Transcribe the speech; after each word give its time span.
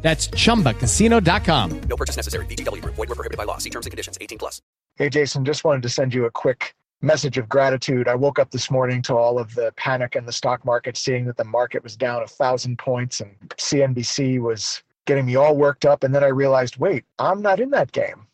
That's 0.00 0.28
chumbacasino.com. 0.28 1.80
No 1.80 1.96
purchase 1.96 2.16
necessary. 2.16 2.46
VGW 2.46 2.82
Group. 2.82 2.94
Void 2.94 3.08
were 3.08 3.14
prohibited 3.14 3.36
by 3.36 3.44
law. 3.44 3.58
See 3.58 3.70
terms 3.70 3.86
and 3.86 3.90
conditions. 3.90 4.16
18 4.20 4.38
plus. 4.38 4.62
Hey, 4.96 5.08
Jason, 5.08 5.44
just 5.44 5.64
wanted 5.64 5.82
to 5.82 5.88
send 5.88 6.14
you 6.14 6.24
a 6.24 6.30
quick 6.30 6.74
message 7.02 7.38
of 7.38 7.48
gratitude. 7.48 8.08
I 8.08 8.14
woke 8.16 8.38
up 8.38 8.50
this 8.50 8.70
morning 8.70 9.02
to 9.02 9.16
all 9.16 9.38
of 9.38 9.54
the 9.54 9.72
panic 9.76 10.16
in 10.16 10.26
the 10.26 10.32
stock 10.32 10.64
market, 10.64 10.96
seeing 10.96 11.24
that 11.26 11.36
the 11.36 11.44
market 11.44 11.82
was 11.82 11.96
down 11.96 12.22
a 12.22 12.26
thousand 12.26 12.78
points 12.78 13.20
and 13.20 13.36
CNBC 13.50 14.40
was 14.40 14.82
getting 15.06 15.26
me 15.26 15.36
all 15.36 15.56
worked 15.56 15.84
up. 15.86 16.02
And 16.02 16.14
then 16.14 16.24
I 16.24 16.28
realized, 16.28 16.76
wait, 16.78 17.04
I'm 17.18 17.40
not 17.40 17.60
in 17.60 17.70
that 17.70 17.92
game. 17.92 18.26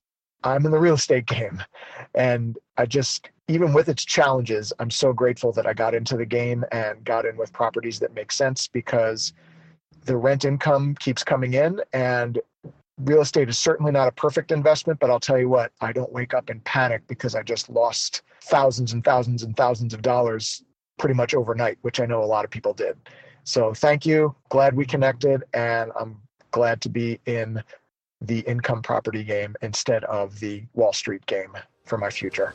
I'm 0.42 0.64
in 0.64 0.72
the 0.72 0.78
real 0.78 0.94
estate 0.94 1.26
game. 1.26 1.62
And 2.14 2.58
I 2.76 2.86
just, 2.86 3.30
even 3.48 3.72
with 3.72 3.88
its 3.88 4.04
challenges, 4.04 4.72
I'm 4.78 4.90
so 4.90 5.12
grateful 5.12 5.52
that 5.52 5.66
I 5.66 5.72
got 5.72 5.94
into 5.94 6.16
the 6.16 6.26
game 6.26 6.64
and 6.72 7.04
got 7.04 7.26
in 7.26 7.36
with 7.36 7.52
properties 7.52 7.98
that 8.00 8.14
make 8.14 8.32
sense 8.32 8.68
because 8.68 9.32
the 10.04 10.16
rent 10.16 10.44
income 10.44 10.94
keeps 10.98 11.22
coming 11.22 11.54
in 11.54 11.80
and 11.92 12.38
real 13.00 13.20
estate 13.20 13.48
is 13.48 13.58
certainly 13.58 13.90
not 13.90 14.06
a 14.06 14.12
perfect 14.12 14.52
investment 14.52 14.98
but 15.00 15.10
i'll 15.10 15.20
tell 15.20 15.38
you 15.38 15.48
what 15.48 15.72
i 15.80 15.92
don't 15.92 16.12
wake 16.12 16.32
up 16.32 16.48
in 16.50 16.60
panic 16.60 17.02
because 17.08 17.34
i 17.34 17.42
just 17.42 17.68
lost 17.68 18.22
thousands 18.42 18.92
and 18.92 19.04
thousands 19.04 19.42
and 19.42 19.56
thousands 19.56 19.92
of 19.94 20.02
dollars 20.02 20.62
pretty 20.98 21.14
much 21.14 21.34
overnight 21.34 21.76
which 21.82 22.00
i 22.00 22.06
know 22.06 22.22
a 22.22 22.24
lot 22.24 22.44
of 22.44 22.50
people 22.50 22.72
did. 22.72 22.96
So 23.46 23.74
thank 23.74 24.06
you. 24.06 24.34
Glad 24.48 24.74
we 24.74 24.86
connected 24.86 25.44
and 25.52 25.90
i'm 25.98 26.16
glad 26.50 26.80
to 26.82 26.88
be 26.88 27.20
in 27.26 27.62
the 28.20 28.40
income 28.40 28.80
property 28.80 29.24
game 29.24 29.54
instead 29.60 30.04
of 30.04 30.38
the 30.38 30.64
wall 30.72 30.92
street 30.92 31.26
game 31.26 31.56
for 31.84 31.98
my 31.98 32.10
future 32.10 32.54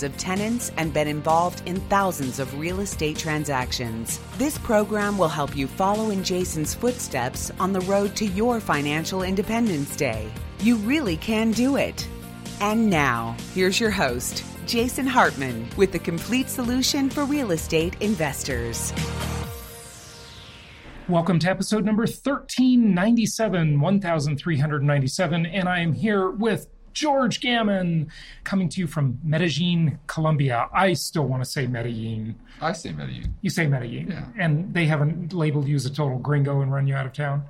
of 0.03 0.15
tenants, 0.17 0.71
and 0.77 0.93
been 0.93 1.07
involved 1.07 1.61
in 1.65 1.79
thousands 1.81 2.39
of 2.39 2.59
real 2.59 2.79
estate 2.79 3.17
transactions. 3.17 4.19
This 4.37 4.57
program 4.57 5.17
will 5.17 5.27
help 5.27 5.55
you 5.55 5.67
follow 5.67 6.09
in 6.09 6.23
Jason's 6.23 6.73
footsteps 6.73 7.51
on 7.59 7.73
the 7.73 7.81
road 7.81 8.15
to 8.17 8.25
your 8.25 8.59
financial 8.59 9.23
independence 9.23 9.95
day. 9.95 10.31
You 10.59 10.75
really 10.77 11.17
can 11.17 11.51
do 11.51 11.77
it. 11.77 12.07
And 12.59 12.89
now, 12.89 13.35
here's 13.53 13.79
your 13.79 13.91
host, 13.91 14.43
Jason 14.67 15.07
Hartman, 15.07 15.67
with 15.77 15.91
the 15.91 15.99
complete 15.99 16.49
solution 16.49 17.09
for 17.09 17.25
real 17.25 17.51
estate 17.51 17.95
investors. 18.01 18.93
Welcome 21.09 21.39
to 21.39 21.49
episode 21.49 21.83
number 21.83 22.03
1397, 22.03 23.79
1397, 23.81 25.45
and 25.45 25.67
I 25.67 25.79
am 25.79 25.91
here 25.91 26.29
with 26.29 26.67
George 26.93 27.41
Gammon, 27.41 28.11
coming 28.43 28.69
to 28.69 28.79
you 28.79 28.87
from 28.87 29.19
Medellin, 29.23 29.99
Colombia. 30.07 30.67
I 30.73 30.93
still 30.93 31.25
want 31.27 31.43
to 31.43 31.49
say 31.49 31.67
Medellin. 31.67 32.35
I 32.61 32.73
say 32.73 32.91
Medellin. 32.91 33.33
You 33.41 33.49
say 33.49 33.67
Medellin. 33.67 34.09
Yeah. 34.09 34.25
And 34.37 34.73
they 34.73 34.85
haven't 34.85 35.33
labeled 35.33 35.67
you 35.67 35.75
as 35.75 35.85
a 35.85 35.93
total 35.93 36.17
gringo 36.17 36.61
and 36.61 36.71
run 36.71 36.87
you 36.87 36.95
out 36.95 37.05
of 37.05 37.13
town? 37.13 37.43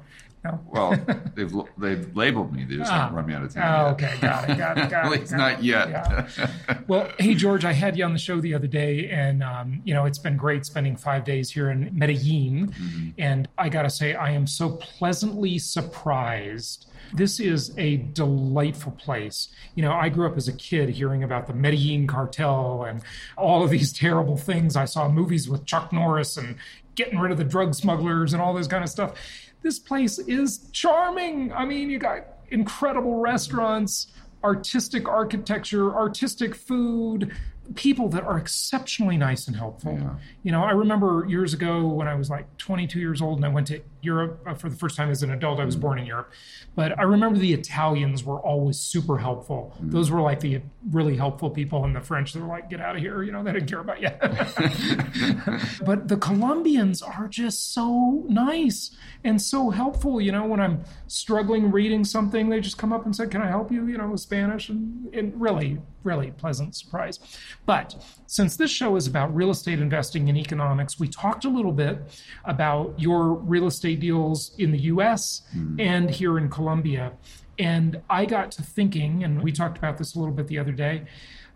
No? 0.43 0.59
Well, 0.69 0.97
they've 1.35 1.53
they've 1.77 2.15
labeled 2.15 2.53
me. 2.53 2.63
They 2.63 2.77
just 2.77 2.91
haven't 2.91 3.15
run 3.15 3.27
me 3.27 3.33
out 3.33 3.43
of 3.43 3.53
town. 3.53 3.85
Oh, 3.85 3.91
okay. 3.91 4.15
Got 4.19 4.49
it. 4.49 4.57
Got 4.57 4.77
it. 4.77 4.89
Got 4.89 5.05
it. 5.05 5.13
At 5.13 5.19
least 5.19 5.31
not 5.33 5.59
it. 5.59 5.63
yet. 5.63 5.89
Yeah. 5.89 6.51
Well, 6.87 7.11
hey, 7.19 7.35
George, 7.35 7.63
I 7.63 7.73
had 7.73 7.95
you 7.95 8.05
on 8.05 8.13
the 8.13 8.19
show 8.19 8.41
the 8.41 8.53
other 8.53 8.67
day, 8.67 9.09
and, 9.09 9.43
um, 9.43 9.81
you 9.85 9.93
know, 9.93 10.05
it's 10.05 10.17
been 10.17 10.37
great 10.37 10.65
spending 10.65 10.95
five 10.95 11.23
days 11.23 11.51
here 11.51 11.69
in 11.69 11.89
Medellin. 11.93 12.71
Mm-hmm. 12.71 13.09
And 13.19 13.47
I 13.57 13.69
got 13.69 13.83
to 13.83 13.89
say, 13.89 14.15
I 14.15 14.31
am 14.31 14.47
so 14.47 14.69
pleasantly 14.71 15.59
surprised. 15.59 16.87
This 17.13 17.39
is 17.39 17.77
a 17.77 17.97
delightful 17.97 18.93
place. 18.93 19.49
You 19.75 19.83
know, 19.83 19.91
I 19.91 20.09
grew 20.09 20.25
up 20.25 20.37
as 20.37 20.47
a 20.47 20.53
kid 20.53 20.89
hearing 20.89 21.23
about 21.23 21.45
the 21.45 21.53
Medellin 21.53 22.07
cartel 22.07 22.83
and 22.83 23.01
all 23.37 23.63
of 23.63 23.69
these 23.69 23.93
terrible 23.97 24.37
things. 24.37 24.75
I 24.75 24.85
saw 24.85 25.07
movies 25.07 25.47
with 25.47 25.65
Chuck 25.65 25.93
Norris 25.93 26.37
and 26.37 26.55
getting 26.95 27.19
rid 27.19 27.31
of 27.31 27.37
the 27.37 27.43
drug 27.43 27.73
smugglers 27.75 28.33
and 28.33 28.41
all 28.41 28.53
this 28.53 28.67
kind 28.67 28.83
of 28.83 28.89
stuff. 28.89 29.13
This 29.61 29.79
place 29.79 30.17
is 30.19 30.69
charming. 30.71 31.53
I 31.53 31.65
mean, 31.65 31.89
you 31.89 31.99
got 31.99 32.25
incredible 32.49 33.19
restaurants, 33.19 34.07
artistic 34.43 35.07
architecture, 35.07 35.93
artistic 35.93 36.55
food, 36.55 37.31
people 37.75 38.09
that 38.09 38.23
are 38.23 38.37
exceptionally 38.37 39.17
nice 39.17 39.47
and 39.47 39.55
helpful. 39.55 39.93
Yeah. 39.93 40.15
You 40.43 40.51
know, 40.51 40.63
I 40.63 40.71
remember 40.71 41.25
years 41.27 41.53
ago 41.53 41.87
when 41.87 42.07
I 42.07 42.15
was 42.15 42.29
like 42.29 42.57
22 42.57 42.99
years 42.99 43.21
old 43.21 43.37
and 43.37 43.45
I 43.45 43.49
went 43.49 43.67
to 43.67 43.81
Europe 44.01 44.41
uh, 44.45 44.53
for 44.53 44.69
the 44.69 44.75
first 44.75 44.95
time 44.95 45.09
as 45.09 45.23
an 45.23 45.31
adult. 45.31 45.59
I 45.59 45.65
was 45.65 45.75
born 45.75 45.99
in 45.99 46.05
Europe. 46.05 46.31
But 46.75 46.97
I 46.97 47.03
remember 47.03 47.37
the 47.37 47.53
Italians 47.53 48.23
were 48.23 48.39
always 48.39 48.79
super 48.79 49.17
helpful. 49.17 49.75
Those 49.79 50.09
were 50.09 50.21
like 50.21 50.39
the 50.39 50.61
really 50.89 51.17
helpful 51.17 51.49
people, 51.49 51.83
and 51.83 51.95
the 51.95 52.01
French, 52.01 52.33
they 52.33 52.39
were 52.39 52.47
like, 52.47 52.69
get 52.69 52.79
out 52.79 52.95
of 52.95 53.01
here. 53.01 53.23
You 53.23 53.31
know, 53.31 53.43
they 53.43 53.51
didn't 53.51 53.69
care 53.69 53.79
about 53.79 54.01
you. 54.01 54.09
but 55.85 56.07
the 56.07 56.17
Colombians 56.17 57.01
are 57.01 57.27
just 57.27 57.73
so 57.73 58.23
nice 58.27 58.91
and 59.23 59.41
so 59.41 59.69
helpful. 59.69 60.21
You 60.21 60.31
know, 60.31 60.45
when 60.45 60.59
I'm 60.59 60.83
struggling 61.07 61.71
reading 61.71 62.03
something, 62.03 62.49
they 62.49 62.59
just 62.61 62.77
come 62.77 62.93
up 62.93 63.05
and 63.05 63.15
say, 63.15 63.27
Can 63.27 63.41
I 63.41 63.47
help 63.47 63.71
you? 63.71 63.85
You 63.87 63.97
know, 63.97 64.07
with 64.07 64.21
Spanish. 64.21 64.69
And, 64.69 65.13
and 65.13 65.39
really, 65.39 65.79
really 66.03 66.31
pleasant 66.31 66.75
surprise. 66.75 67.19
But 67.65 68.03
since 68.27 68.55
this 68.57 68.71
show 68.71 68.95
is 68.95 69.07
about 69.07 69.33
real 69.35 69.49
estate 69.49 69.79
investing 69.79 70.29
and 70.29 70.37
economics, 70.37 70.99
we 70.99 71.07
talked 71.07 71.45
a 71.45 71.49
little 71.49 71.71
bit 71.71 71.99
about 72.45 72.99
your 72.99 73.33
real 73.33 73.67
estate 73.67 73.99
deals 73.99 74.55
in 74.57 74.71
the 74.71 74.79
US 74.79 75.43
hmm. 75.51 75.79
and 75.79 76.09
here 76.09 76.37
in 76.37 76.49
Colombia. 76.49 77.13
And 77.59 78.01
I 78.09 78.25
got 78.25 78.51
to 78.53 78.63
thinking, 78.63 79.23
and 79.23 79.43
we 79.43 79.51
talked 79.51 79.77
about 79.77 79.97
this 79.97 80.15
a 80.15 80.19
little 80.19 80.33
bit 80.33 80.47
the 80.47 80.57
other 80.57 80.71
day, 80.71 81.05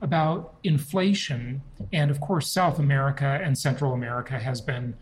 about 0.01 0.55
inflation. 0.63 1.61
And 1.91 2.11
of 2.11 2.19
course, 2.19 2.47
South 2.47 2.79
America 2.79 3.39
and 3.43 3.57
Central 3.57 3.93
America 3.93 4.37
has 4.37 4.61
been 4.61 4.95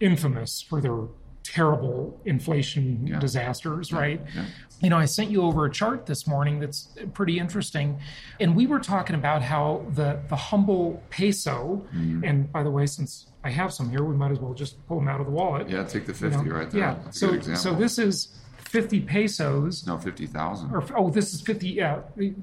infamous 0.00 0.60
for 0.60 0.80
their 0.80 1.08
terrible 1.44 2.18
inflation 2.24 3.06
Yeah. 3.06 3.18
disasters, 3.20 3.92
right? 3.92 4.20
yeah. 4.34 4.46
You 4.80 4.90
know, 4.90 4.98
I 4.98 5.04
sent 5.04 5.30
you 5.30 5.42
over 5.42 5.64
a 5.66 5.70
chart 5.70 6.06
this 6.06 6.26
morning 6.26 6.58
that's 6.58 6.88
pretty 7.14 7.38
interesting. 7.38 8.00
And 8.40 8.56
we 8.56 8.66
were 8.66 8.80
talking 8.80 9.14
about 9.14 9.40
how 9.42 9.84
the, 9.94 10.18
the 10.28 10.36
humble 10.36 11.02
peso, 11.10 11.86
Mm-hmm. 11.94 12.24
and 12.24 12.52
by 12.52 12.62
the 12.62 12.70
way, 12.70 12.86
since 12.86 13.26
I 13.44 13.50
have 13.50 13.72
some 13.72 13.88
here, 13.90 14.02
we 14.02 14.16
might 14.16 14.32
as 14.32 14.40
well 14.40 14.54
just 14.54 14.84
pull 14.88 14.98
them 14.98 15.08
out 15.08 15.20
of 15.20 15.26
the 15.26 15.32
wallet. 15.32 15.68
Yeah, 15.68 15.84
take 15.84 16.06
the 16.06 16.12
you 16.12 16.18
50 16.30 16.44
know? 16.48 16.54
right 16.56 16.70
there. 16.70 16.80
Yeah. 16.80 17.10
So, 17.10 17.38
so 17.40 17.74
this 17.74 17.98
is 17.98 18.28
50 18.74 19.02
pesos. 19.02 19.86
No, 19.86 19.96
50,000. 19.96 20.74
Or, 20.74 20.84
oh, 20.96 21.08
this 21.08 21.32
is 21.32 21.40
50, 21.42 21.68
yeah. 21.68 22.00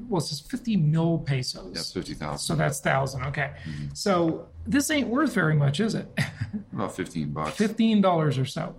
Well, 0.08 0.22
this 0.22 0.32
is 0.32 0.40
50 0.40 0.78
mil 0.78 1.18
pesos. 1.18 1.74
That's 1.74 1.92
50,000. 1.92 2.38
So 2.38 2.56
that's 2.56 2.80
thousand. 2.80 3.24
Okay. 3.26 3.52
Mm-hmm. 3.66 3.88
So 3.94 4.48
this 4.66 4.90
ain't 4.90 5.10
worth 5.10 5.34
very 5.34 5.56
much, 5.56 5.82
is 5.82 5.94
it? 5.94 6.08
About 6.74 6.96
15 6.96 7.32
bucks. 7.32 7.58
Fifteen 7.58 8.00
dollars 8.00 8.38
or 8.38 8.46
so. 8.46 8.76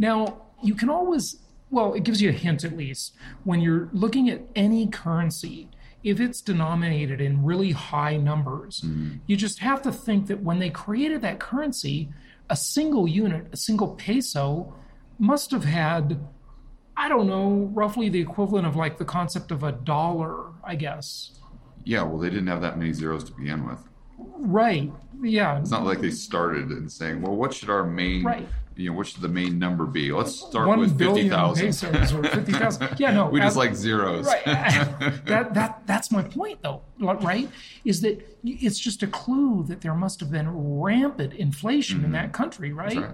Now 0.00 0.42
you 0.64 0.74
can 0.74 0.90
always, 0.90 1.36
well, 1.70 1.94
it 1.94 2.02
gives 2.02 2.20
you 2.20 2.30
a 2.30 2.32
hint 2.32 2.64
at 2.64 2.76
least 2.76 3.14
when 3.44 3.60
you're 3.60 3.88
looking 3.92 4.28
at 4.28 4.40
any 4.56 4.88
currency. 4.88 5.68
If 6.02 6.18
it's 6.18 6.40
denominated 6.40 7.20
in 7.20 7.44
really 7.44 7.70
high 7.70 8.16
numbers, 8.16 8.84
you 9.26 9.36
just 9.36 9.60
have 9.60 9.80
to 9.82 9.92
think 9.92 10.26
that 10.26 10.40
when 10.42 10.58
they 10.58 10.70
created 10.70 11.22
that 11.22 11.38
currency, 11.38 12.08
a 12.50 12.56
single 12.56 13.06
unit, 13.08 13.46
a 13.52 13.56
single 13.56 13.88
peso, 13.94 14.74
must 15.18 15.50
have 15.50 15.64
had, 15.64 16.20
I 16.96 17.08
don't 17.08 17.26
know, 17.26 17.70
roughly 17.74 18.08
the 18.08 18.20
equivalent 18.20 18.66
of 18.66 18.74
like 18.74 18.96
the 18.96 19.04
concept 19.04 19.50
of 19.50 19.62
a 19.62 19.72
dollar, 19.72 20.52
I 20.64 20.76
guess. 20.76 21.32
Yeah, 21.84 22.02
well, 22.02 22.18
they 22.18 22.30
didn't 22.30 22.48
have 22.48 22.62
that 22.62 22.78
many 22.78 22.92
zeros 22.92 23.24
to 23.24 23.32
begin 23.32 23.66
with. 23.66 23.78
Right. 24.18 24.90
Yeah. 25.22 25.58
It's 25.58 25.70
not 25.70 25.84
like 25.84 26.00
they 26.00 26.10
started 26.10 26.68
and 26.68 26.90
saying, 26.90 27.22
well, 27.22 27.34
what 27.34 27.54
should 27.54 27.70
our 27.70 27.84
main 27.84 28.24
Right. 28.24 28.48
you 28.74 28.90
know, 28.90 28.96
what 28.96 29.06
should 29.06 29.20
the 29.20 29.28
main 29.28 29.58
number 29.58 29.84
be? 29.84 30.10
Let's 30.10 30.34
start 30.34 30.68
One 30.68 30.80
with 30.80 30.96
billion 30.96 31.16
fifty 31.16 31.30
thousand. 31.30 31.66
pesos 31.66 32.12
or 32.12 32.24
fifty 32.24 32.52
thousand. 32.52 32.88
Yeah, 32.98 33.12
no, 33.12 33.28
we 33.28 33.40
just 33.40 33.56
like 33.56 33.74
zeros. 33.74 34.26
Right. 34.26 34.44
that 35.26 35.54
that 35.54 35.82
that's 35.86 36.10
my 36.10 36.22
point, 36.22 36.62
though. 36.62 36.82
Right? 36.98 37.48
Is 37.84 38.00
that 38.00 38.20
it's 38.42 38.78
just 38.78 39.02
a 39.02 39.06
clue 39.06 39.64
that 39.68 39.80
there 39.80 39.94
must 39.94 40.20
have 40.20 40.30
been 40.30 40.48
rampant 40.50 41.34
inflation 41.34 41.98
in 41.98 42.04
mm-hmm. 42.04 42.12
that 42.12 42.32
country, 42.32 42.72
right? 42.72 43.10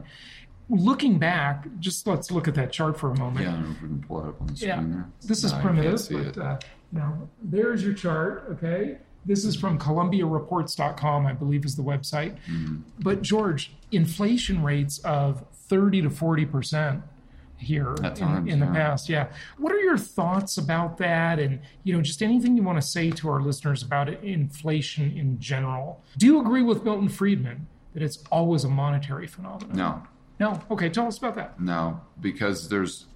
Looking 0.72 1.18
back, 1.18 1.66
just 1.80 2.06
let's 2.06 2.30
look 2.30 2.48
at 2.48 2.54
that 2.54 2.72
chart 2.72 2.98
for 2.98 3.10
a 3.12 3.18
moment. 3.18 3.44
Yeah, 3.44 3.52
I 3.52 3.54
don't 3.56 3.64
know 3.64 3.70
if 3.72 3.82
we 3.82 3.88
can 3.88 4.04
pull 4.08 4.24
it 4.24 4.28
up 4.28 4.40
on 4.40 4.46
the 4.46 4.56
screen 4.56 4.68
Yeah. 4.70 4.82
there. 4.82 5.08
This 5.22 5.44
is 5.44 5.52
No, 5.52 5.60
primitive, 5.60 6.08
but 6.34 6.38
uh, 6.42 6.58
now 6.92 7.28
there's 7.42 7.84
your 7.84 7.92
chart. 7.94 8.46
Okay. 8.52 8.96
This 9.26 9.44
is 9.44 9.54
from 9.54 9.78
ColombiaReports.com, 9.78 11.26
I 11.26 11.32
believe 11.32 11.64
is 11.64 11.76
the 11.76 11.82
website. 11.82 12.36
Mm-hmm. 12.50 12.76
But 13.00 13.22
George, 13.22 13.72
inflation 13.92 14.62
rates 14.62 14.98
of 15.00 15.44
30 15.52 16.02
to 16.02 16.10
40 16.10 16.46
percent 16.46 17.02
here 17.58 17.94
in, 18.02 18.48
in 18.48 18.58
the 18.58 18.66
yeah. 18.66 18.72
past. 18.72 19.08
Yeah. 19.08 19.28
What 19.58 19.72
are 19.72 19.78
your 19.78 19.96
thoughts 19.96 20.58
about 20.58 20.98
that? 20.98 21.38
And 21.38 21.60
you 21.84 21.94
know, 21.94 22.02
just 22.02 22.22
anything 22.22 22.56
you 22.56 22.62
want 22.62 22.80
to 22.80 22.86
say 22.86 23.10
to 23.10 23.28
our 23.28 23.40
listeners 23.40 23.82
about 23.82 24.08
it, 24.08 24.20
inflation 24.24 25.16
in 25.16 25.38
general. 25.38 26.02
Do 26.18 26.26
you 26.26 26.40
agree 26.40 26.62
with 26.62 26.82
Milton 26.82 27.08
Friedman 27.08 27.68
that 27.94 28.02
it's 28.02 28.18
always 28.32 28.64
a 28.64 28.68
monetary 28.68 29.26
phenomenon? 29.28 29.76
no, 29.76 30.02
No. 30.42 30.60
Okay. 30.72 30.88
Tell 30.88 31.06
us 31.06 31.18
about 31.18 31.36
that. 31.36 31.60
no, 31.60 32.00
because 32.20 32.68
there's, 32.68 33.06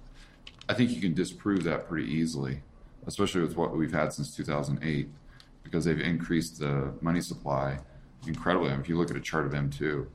I 0.69 0.73
think 0.73 0.91
you 0.91 1.01
can 1.01 1.13
disprove 1.13 1.63
that 1.65 1.87
pretty 1.89 2.09
easily, 2.09 2.61
especially 3.05 3.41
with 3.41 3.57
what 3.57 3.75
we've 3.75 3.91
had 3.91 4.13
since 4.13 4.33
2008, 4.35 5.09
because 5.63 5.83
they've 5.83 5.99
increased 5.99 6.59
the 6.59 6.93
money 7.01 7.19
supply 7.19 7.79
incredibly. 8.25 8.69
I 8.69 8.71
mean, 8.71 8.79
if 8.81 8.87
you 8.89 8.97
look 8.97 9.11
at 9.11 9.17
a 9.17 9.21
chart 9.21 9.45
of 9.45 9.51
M2, 9.51 10.07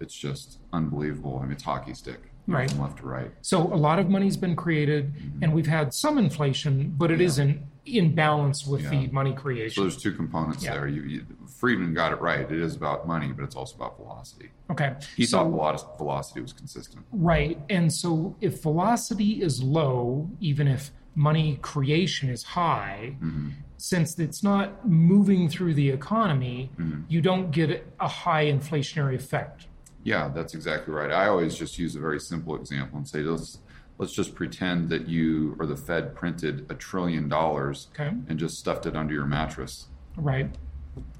it's 0.00 0.14
just 0.14 0.58
unbelievable. 0.74 1.38
I 1.38 1.44
mean, 1.44 1.52
it's 1.52 1.62
hockey 1.62 1.94
stick, 1.94 2.20
Right. 2.46 2.70
from 2.70 2.80
left 2.80 2.98
to 2.98 3.06
right. 3.06 3.30
So 3.40 3.62
a 3.62 3.80
lot 3.88 3.98
of 3.98 4.10
money's 4.10 4.36
been 4.36 4.54
created, 4.54 5.14
Mm-hmm. 5.14 5.44
and 5.44 5.54
we've 5.54 5.66
had 5.66 5.94
some 5.94 6.18
inflation, 6.18 6.94
but 6.98 7.10
it 7.10 7.20
not 7.22 7.62
in 7.96 8.14
balance 8.14 8.66
with 8.66 8.82
Yeah. 8.82 8.90
the 8.90 9.06
money 9.08 9.32
creation. 9.32 9.74
So 9.74 9.82
there's 9.82 9.96
two 9.96 10.12
components 10.12 10.62
Yeah. 10.64 10.74
there. 10.74 10.88
You, 10.88 11.02
you, 11.02 11.26
Friedman 11.58 11.94
got 11.94 12.12
it 12.12 12.20
right. 12.20 12.40
It 12.40 12.52
is 12.52 12.76
about 12.76 13.06
money, 13.06 13.32
but 13.32 13.42
it's 13.44 13.56
also 13.56 13.76
about 13.76 13.96
velocity. 13.96 14.50
okay. 14.70 14.94
He 15.16 15.24
so, 15.24 15.38
thought 15.38 15.96
velocity 15.98 16.40
was 16.40 16.52
consistent. 16.52 17.04
Right. 17.12 17.58
And 17.70 17.92
so 17.92 18.36
if 18.40 18.62
velocity 18.62 19.42
is 19.42 19.62
low, 19.62 20.28
even 20.40 20.68
if 20.68 20.92
money 21.14 21.58
creation 21.62 22.28
is 22.28 22.42
high, 22.44 23.16
Mm-hmm. 23.22 23.48
since 23.78 24.18
it's 24.18 24.42
not 24.42 24.88
moving 24.88 25.48
through 25.48 25.74
the 25.74 25.88
economy, 25.90 26.70
Mm-hmm. 26.78 27.00
you 27.08 27.20
don't 27.20 27.50
get 27.50 27.86
a 28.00 28.08
high 28.08 28.46
inflationary 28.46 29.14
effect. 29.14 29.66
Yeah, 30.04 30.28
that's 30.34 30.54
exactly 30.54 30.94
right. 30.94 31.10
I 31.10 31.28
always 31.28 31.56
just 31.56 31.78
use 31.78 31.96
a 31.96 32.00
very 32.00 32.20
simple 32.20 32.54
example 32.56 32.98
and 32.98 33.06
say, 33.08 33.20
let's 33.20 33.58
let's 33.98 34.12
just 34.12 34.34
pretend 34.34 34.88
that 34.90 35.08
you 35.08 35.56
or 35.58 35.66
the 35.66 35.76
Fed 35.76 36.14
printed 36.14 36.66
a 36.70 36.74
trillion 36.74 37.28
dollars 37.28 37.88
Okay. 37.94 38.10
and 38.28 38.38
just 38.38 38.58
stuffed 38.58 38.86
it 38.86 38.94
under 38.96 39.12
your 39.12 39.26
mattress. 39.26 39.88
Right. 40.16 40.48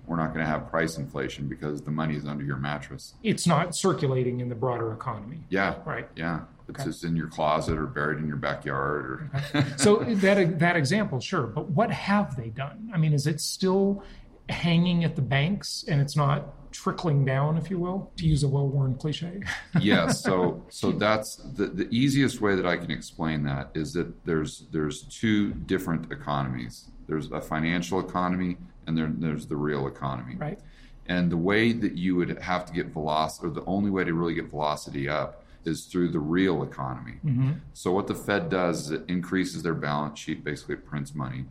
We're 0.06 0.16
not 0.16 0.28
going 0.28 0.40
to 0.40 0.50
have 0.50 0.70
price 0.70 0.96
inflation 0.96 1.48
because 1.48 1.82
the 1.82 1.90
money 1.90 2.14
is 2.16 2.25
under 2.25 2.44
your 2.44 2.56
mattress. 2.56 3.14
It's 3.22 3.46
not 3.46 3.75
circulating 3.76 4.40
in 4.40 4.48
the 4.48 4.54
broader 4.54 4.92
economy. 4.92 5.40
Yeah, 5.50 5.74
Right. 5.84 6.08
Yeah, 6.16 6.42
it's 6.69 6.81
Okay. 6.81 6.84
just 6.88 7.04
in 7.04 7.14
your 7.16 7.26
closet 7.26 7.76
or 7.76 7.86
buried 7.86 8.19
in 8.20 8.28
your 8.28 8.36
backyard 8.38 9.04
or. 9.04 9.31
So 9.76 9.96
that 10.04 10.58
that 10.60 10.76
example, 10.76 11.19
sure, 11.20 11.46
but 11.48 11.69
what 11.70 11.90
have 11.90 12.36
they 12.36 12.48
done? 12.48 12.90
I 12.94 12.96
mean, 12.96 13.12
is 13.12 13.26
it 13.26 13.40
still 13.40 14.02
hanging 14.48 15.04
at 15.04 15.14
the 15.16 15.22
banks 15.22 15.84
and 15.88 16.00
it's 16.00 16.16
not 16.16 16.72
trickling 16.72 17.24
down, 17.24 17.56
if 17.56 17.70
you 17.70 17.78
will, 17.78 18.10
to 18.16 18.26
use 18.26 18.42
a 18.42 18.48
well-worn 18.48 18.94
cliche? 18.94 19.40
yeah 19.80 20.08
so 20.08 20.62
so 20.68 20.92
that's 20.92 21.36
the, 21.36 21.66
the 21.66 21.88
easiest 21.90 22.40
way 22.40 22.54
that 22.54 22.66
i 22.66 22.76
can 22.76 22.90
explain 22.90 23.42
that 23.42 23.70
is 23.74 23.92
that 23.92 24.08
there's 24.24 24.66
there's 24.70 25.02
two 25.02 25.52
different 25.52 26.10
economies. 26.12 26.88
There's 27.06 27.30
a 27.30 27.40
financial 27.40 28.00
economy 28.00 28.58
and 28.86 28.96
there, 28.96 29.10
there's 29.12 29.46
the 29.46 29.56
real 29.56 29.86
economy. 29.86 30.36
Right. 30.36 30.58
and 31.06 31.30
the 31.32 31.36
way 31.36 31.72
that 31.72 31.96
you 31.96 32.16
would 32.16 32.38
have 32.38 32.66
to 32.66 32.72
get 32.72 32.86
velocity 32.88 33.46
or 33.46 33.50
the 33.50 33.64
only 33.64 33.90
way 33.90 34.04
to 34.04 34.12
really 34.12 34.34
get 34.34 34.50
velocity 34.50 35.08
up 35.08 35.44
is 35.64 35.86
through 35.86 36.08
the 36.10 36.18
real 36.18 36.62
economy. 36.62 37.16
Mm-hmm. 37.24 37.52
So 37.72 37.92
what 37.92 38.06
the 38.06 38.14
fed 38.14 38.48
does 38.48 38.86
is 38.86 38.90
it 38.92 39.02
increases 39.08 39.62
their 39.62 39.74
balance 39.74 40.18
sheet 40.18 40.44
basically 40.44 40.74
it 40.76 40.86
prints 40.86 41.14
money 41.14 41.46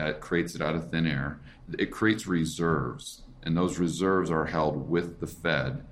uh, 0.00 0.06
it 0.06 0.20
creates 0.20 0.54
it 0.54 0.62
out 0.62 0.74
of 0.74 0.90
thin 0.90 1.06
air 1.06 1.40
it 1.78 1.90
creates 1.90 2.26
reserves 2.26 3.22
and 3.42 3.56
those 3.56 3.78
reserves 3.78 4.30
are 4.30 4.46
held 4.46 4.88
with 4.88 5.20
the 5.20 5.26
fed 5.26 5.84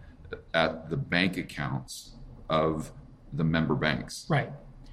at 0.54 0.90
the 0.90 0.96
bank 0.96 1.36
accounts 1.36 2.12
of 2.48 2.92
the 3.32 3.44
member 3.44 3.74
banks 3.74 4.26
Right. 4.28 4.50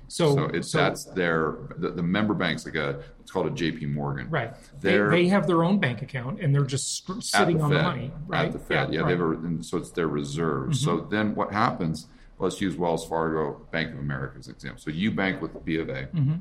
So, 0.07 0.35
so 0.35 0.43
it's 0.53 0.71
that's 0.71 1.05
their 1.05 1.57
the, 1.77 1.89
the 1.89 2.03
member 2.03 2.35
banks 2.35 2.63
like 2.65 2.75
a 2.75 3.01
it's 3.19 3.31
called 3.31 3.47
a 3.47 3.49
jp 3.49 3.91
morgan 3.91 4.29
right. 4.29 4.53
They, 4.79 4.91
They're- 4.91 5.23
have 5.29 5.47
their 5.47 5.63
own 5.63 5.79
bank 5.79 6.03
account 6.03 6.39
and 6.41 6.53
they're 6.53 6.63
just 6.63 7.07
sitting 7.23 7.59
on 7.59 7.71
Fed, 7.71 7.79
the 7.79 7.83
money, 7.83 8.11
right? 8.27 8.45
At 8.45 8.53
the 8.53 8.59
Fed, 8.59 8.93
yeah, 8.93 9.01
right. 9.01 9.17
Mm-hmm. 9.17 9.43
they 9.43 9.49
have 9.49 9.59
a, 9.61 9.63
so 9.63 9.77
it's 9.77 9.89
their 9.91 10.07
reserves. 10.07 10.79
So 10.79 11.07
then 11.09 11.33
what 11.33 11.51
happens? 11.51 12.07
Let's 12.37 12.61
use 12.61 12.75
Wells 12.75 13.07
Fargo, 13.07 13.65
Bank 13.71 13.93
of 13.93 13.99
America 13.99 14.37
as 14.37 14.47
an 14.47 14.53
example. 14.53 14.79
So 14.81 14.91
you 14.91 15.09
bank 15.09 15.41
with 15.41 15.63
B 15.65 15.77
of 15.77 15.89
A. 15.89 16.03
Mm-hmm. 16.03 16.35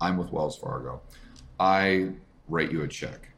I'm 0.00 0.16
with 0.16 0.30
Wells 0.32 0.58
Fargo. 0.58 1.00
I 1.62 2.08
write 2.48 2.72
you 2.72 2.82
a 2.82 2.88
check, 2.88 3.28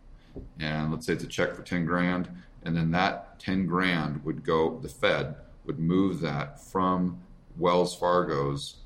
and 0.59 0.91
let's 0.91 1.05
say 1.05 1.13
it's 1.13 1.25
a 1.25 1.27
check 1.27 1.55
for 1.55 1.61
ten 1.61 1.85
grand, 1.85 2.31
and 2.63 2.75
then 2.75 2.91
that 2.93 3.39
ten 3.39 3.67
grand 3.67 4.25
would 4.25 4.43
go. 4.43 4.79
The 4.79 4.89
Fed 4.89 5.35
would 5.67 5.79
move 5.79 6.21
that 6.21 6.59
from 6.59 7.21
Wells 7.59 7.95
Fargo's 7.95 8.77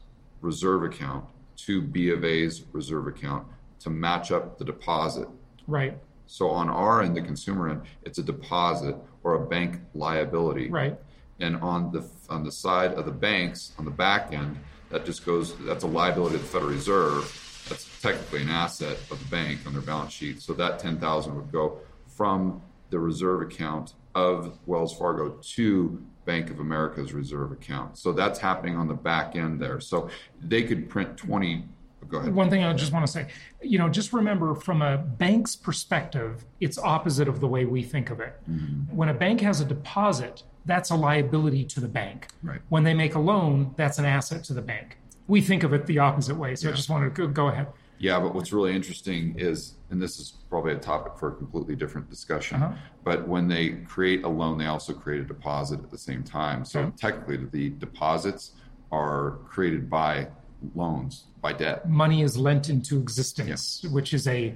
reserve 0.40 0.82
account 0.82 1.24
to 1.58 1.80
B 1.80 2.10
of 2.10 2.24
A's 2.24 2.64
reserve 2.72 3.06
account 3.06 3.46
to 3.78 3.90
match 3.90 4.32
up 4.32 4.58
the 4.58 4.64
deposit 4.64 5.28
right. 5.68 5.96
so 6.26 6.48
on 6.50 6.68
our 6.68 7.00
end, 7.00 7.16
the 7.16 7.22
consumer 7.22 7.68
end, 7.68 7.82
it's 8.02 8.18
a 8.18 8.24
deposit 8.24 8.96
or 9.22 9.34
a 9.34 9.46
bank 9.46 9.80
liability. 9.94 10.68
Right. 10.68 10.98
And 11.38 11.54
on 11.58 11.92
the 11.92 12.04
on 12.28 12.42
the 12.42 12.50
side 12.50 12.94
of 12.94 13.04
the 13.06 13.12
banks, 13.12 13.72
on 13.78 13.84
the 13.84 13.92
back 13.92 14.32
end, 14.32 14.56
that 14.90 15.06
just 15.06 15.24
goes. 15.24 15.54
That's 15.58 15.84
a 15.84 15.86
liability 15.86 16.34
of 16.34 16.42
the 16.42 16.48
Federal 16.48 16.72
Reserve. 16.72 17.47
That's 17.68 18.00
technically 18.00 18.42
an 18.42 18.48
asset 18.48 18.96
of 19.10 19.18
the 19.18 19.30
bank 19.30 19.60
on 19.66 19.72
their 19.72 19.82
balance 19.82 20.12
sheet. 20.12 20.40
So 20.40 20.52
that 20.54 20.78
ten 20.78 20.98
thousand 20.98 21.36
would 21.36 21.52
go 21.52 21.78
from 22.06 22.62
the 22.90 22.98
reserve 22.98 23.42
account 23.42 23.94
of 24.14 24.58
Wells 24.66 24.96
Fargo 24.96 25.30
to 25.30 26.02
Bank 26.24 26.50
of 26.50 26.60
America's 26.60 27.12
reserve 27.12 27.52
account. 27.52 27.98
So 27.98 28.12
that's 28.12 28.38
happening 28.38 28.76
on 28.76 28.88
the 28.88 28.94
back 28.94 29.36
end 29.36 29.60
there. 29.60 29.80
So 29.80 30.08
they 30.42 30.62
could 30.62 30.88
print 30.88 31.16
twenty. 31.16 31.64
Go 32.08 32.18
ahead. 32.18 32.34
One 32.34 32.48
thing 32.48 32.64
I 32.64 32.72
just 32.72 32.90
want 32.92 33.04
to 33.04 33.12
say, 33.12 33.26
you 33.60 33.78
know, 33.78 33.88
just 33.88 34.14
remember 34.14 34.54
from 34.54 34.80
a 34.80 34.96
bank's 34.96 35.54
perspective, 35.54 36.46
it's 36.58 36.78
opposite 36.78 37.28
of 37.28 37.40
the 37.40 37.46
way 37.46 37.66
we 37.66 37.82
think 37.82 38.08
of 38.08 38.20
it. 38.20 38.34
Mm-hmm. 38.50 38.96
When 38.96 39.10
a 39.10 39.14
bank 39.14 39.42
has 39.42 39.60
a 39.60 39.64
deposit, 39.66 40.42
that's 40.64 40.88
a 40.88 40.94
liability 40.94 41.64
to 41.64 41.80
the 41.80 41.88
bank. 41.88 42.28
Right. 42.42 42.60
When 42.70 42.82
they 42.82 42.94
make 42.94 43.14
a 43.14 43.18
loan, 43.18 43.74
that's 43.76 43.98
an 43.98 44.06
asset 44.06 44.42
to 44.44 44.54
the 44.54 44.62
bank. 44.62 44.96
We 45.28 45.42
think 45.42 45.62
of 45.62 45.72
it 45.74 45.86
the 45.86 45.98
opposite 45.98 46.34
way. 46.36 46.56
So 46.56 46.70
I 46.70 46.72
just 46.72 46.88
wanted 46.90 47.14
to 47.14 47.26
go, 47.26 47.28
go 47.28 47.48
ahead. 47.48 47.68
Yeah, 47.98 48.18
but 48.18 48.34
what's 48.34 48.52
really 48.52 48.74
interesting 48.74 49.34
is, 49.38 49.74
and 49.90 50.00
this 50.00 50.18
is 50.18 50.30
probably 50.48 50.72
a 50.72 50.78
topic 50.78 51.12
for 51.18 51.28
a 51.28 51.34
completely 51.34 51.76
different 51.76 52.08
discussion, 52.08 52.62
Uh-huh. 52.62 52.74
but 53.04 53.28
when 53.28 53.46
they 53.48 53.70
create 53.70 54.24
a 54.24 54.28
loan, 54.28 54.56
they 54.56 54.66
also 54.66 54.92
create 54.94 55.20
a 55.20 55.24
deposit 55.24 55.80
at 55.80 55.90
the 55.90 55.98
same 55.98 56.22
time. 56.22 56.64
So 56.64 56.80
Okay. 56.80 56.90
technically, 56.96 57.36
the 57.52 57.70
deposits 57.70 58.52
are 58.90 59.38
created 59.48 59.90
by 59.90 60.28
loans, 60.74 61.24
by 61.42 61.52
debt. 61.52 61.88
Money 61.90 62.22
is 62.22 62.38
lent 62.38 62.70
into 62.70 62.98
existence, 62.98 63.84
which 63.90 64.14
is 64.14 64.26
a 64.26 64.54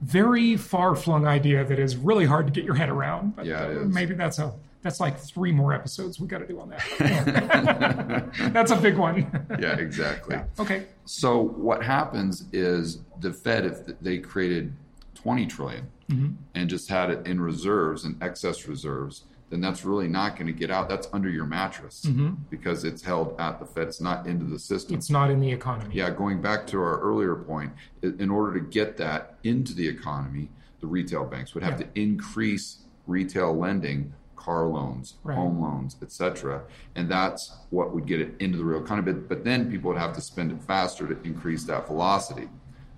very 0.00 0.56
far-flung 0.56 1.26
idea 1.26 1.64
that 1.64 1.78
is 1.78 1.96
really 1.96 2.24
hard 2.24 2.46
to 2.46 2.52
get 2.52 2.64
your 2.64 2.74
head 2.76 2.88
around. 2.88 3.34
But 3.36 3.46
Yeah, 3.46 3.64
it 3.66 3.76
is. 3.78 3.94
maybe 3.94 4.14
that's 4.14 4.38
a 4.38 4.54
that's 4.86 5.00
like 5.00 5.18
three 5.18 5.50
more 5.52 5.72
episodes 5.74 6.20
we 6.20 6.28
got 6.28 6.38
to 6.38 6.46
do 6.46 6.60
on 6.60 6.70
that. 6.70 8.30
that's 8.52 8.70
a 8.70 8.76
big 8.76 8.96
one. 8.96 9.26
Yeah, 9.60 9.74
exactly. 9.76 10.36
okay. 10.58 10.86
So 11.04 11.40
what 11.40 11.82
happens 11.82 12.44
is 12.52 13.00
the 13.20 13.32
Fed, 13.32 13.66
if 13.66 13.86
they 14.00 14.18
created 14.18 14.72
20 15.14 15.46
trillion 15.46 15.88
Mm-hmm. 16.08 16.34
and 16.54 16.70
just 16.70 16.88
had 16.88 17.10
it 17.10 17.26
in 17.26 17.40
reserves 17.40 18.04
and 18.04 18.16
excess 18.22 18.68
reserves, 18.68 19.24
then 19.50 19.60
that's 19.60 19.84
really 19.84 20.06
not 20.06 20.36
going 20.36 20.46
to 20.46 20.52
get 20.52 20.70
out. 20.70 20.88
That's 20.88 21.08
under 21.12 21.28
your 21.28 21.46
mattress 21.46 22.06
because 22.48 22.84
it's 22.84 23.02
held 23.02 23.34
at 23.40 23.58
the 23.58 23.66
Fed. 23.66 23.88
It's 23.88 24.00
not 24.00 24.24
into 24.28 24.44
the 24.44 24.56
system. 24.56 24.90
Mm-hmm. 24.90 24.98
It's 24.98 25.10
not 25.10 25.32
in 25.32 25.40
the 25.40 25.50
economy. 25.50 25.96
Yeah, 25.96 26.10
going 26.10 26.40
back 26.40 26.64
to 26.68 26.78
our 26.80 27.00
earlier 27.00 27.34
point, 27.34 27.72
in 28.02 28.30
order 28.30 28.56
to 28.56 28.64
get 28.64 28.96
that 28.98 29.34
into 29.42 29.74
the 29.74 29.88
economy, 29.88 30.48
the 30.80 30.86
retail 30.86 31.24
banks 31.24 31.54
would 31.54 31.64
have 31.64 31.80
Yeah. 31.80 31.86
to 31.88 32.00
increase 32.00 32.82
retail 33.08 33.52
lending, 33.58 34.12
car 34.46 34.66
loans, 34.66 35.14
Right. 35.24 35.34
home 35.36 35.60
loans, 35.60 35.96
etc. 36.00 36.62
And 36.94 37.08
that's 37.10 37.52
what 37.70 37.92
would 37.92 38.06
get 38.06 38.20
it 38.20 38.34
into 38.38 38.56
the 38.58 38.64
real 38.64 38.82
economy. 38.82 39.12
But, 39.12 39.28
but 39.28 39.44
then 39.44 39.68
people 39.70 39.88
would 39.90 39.98
have 39.98 40.14
to 40.14 40.20
spend 40.20 40.52
it 40.52 40.62
faster 40.62 41.06
to 41.12 41.20
increase 41.22 41.64
that 41.64 41.86
velocity. 41.88 42.48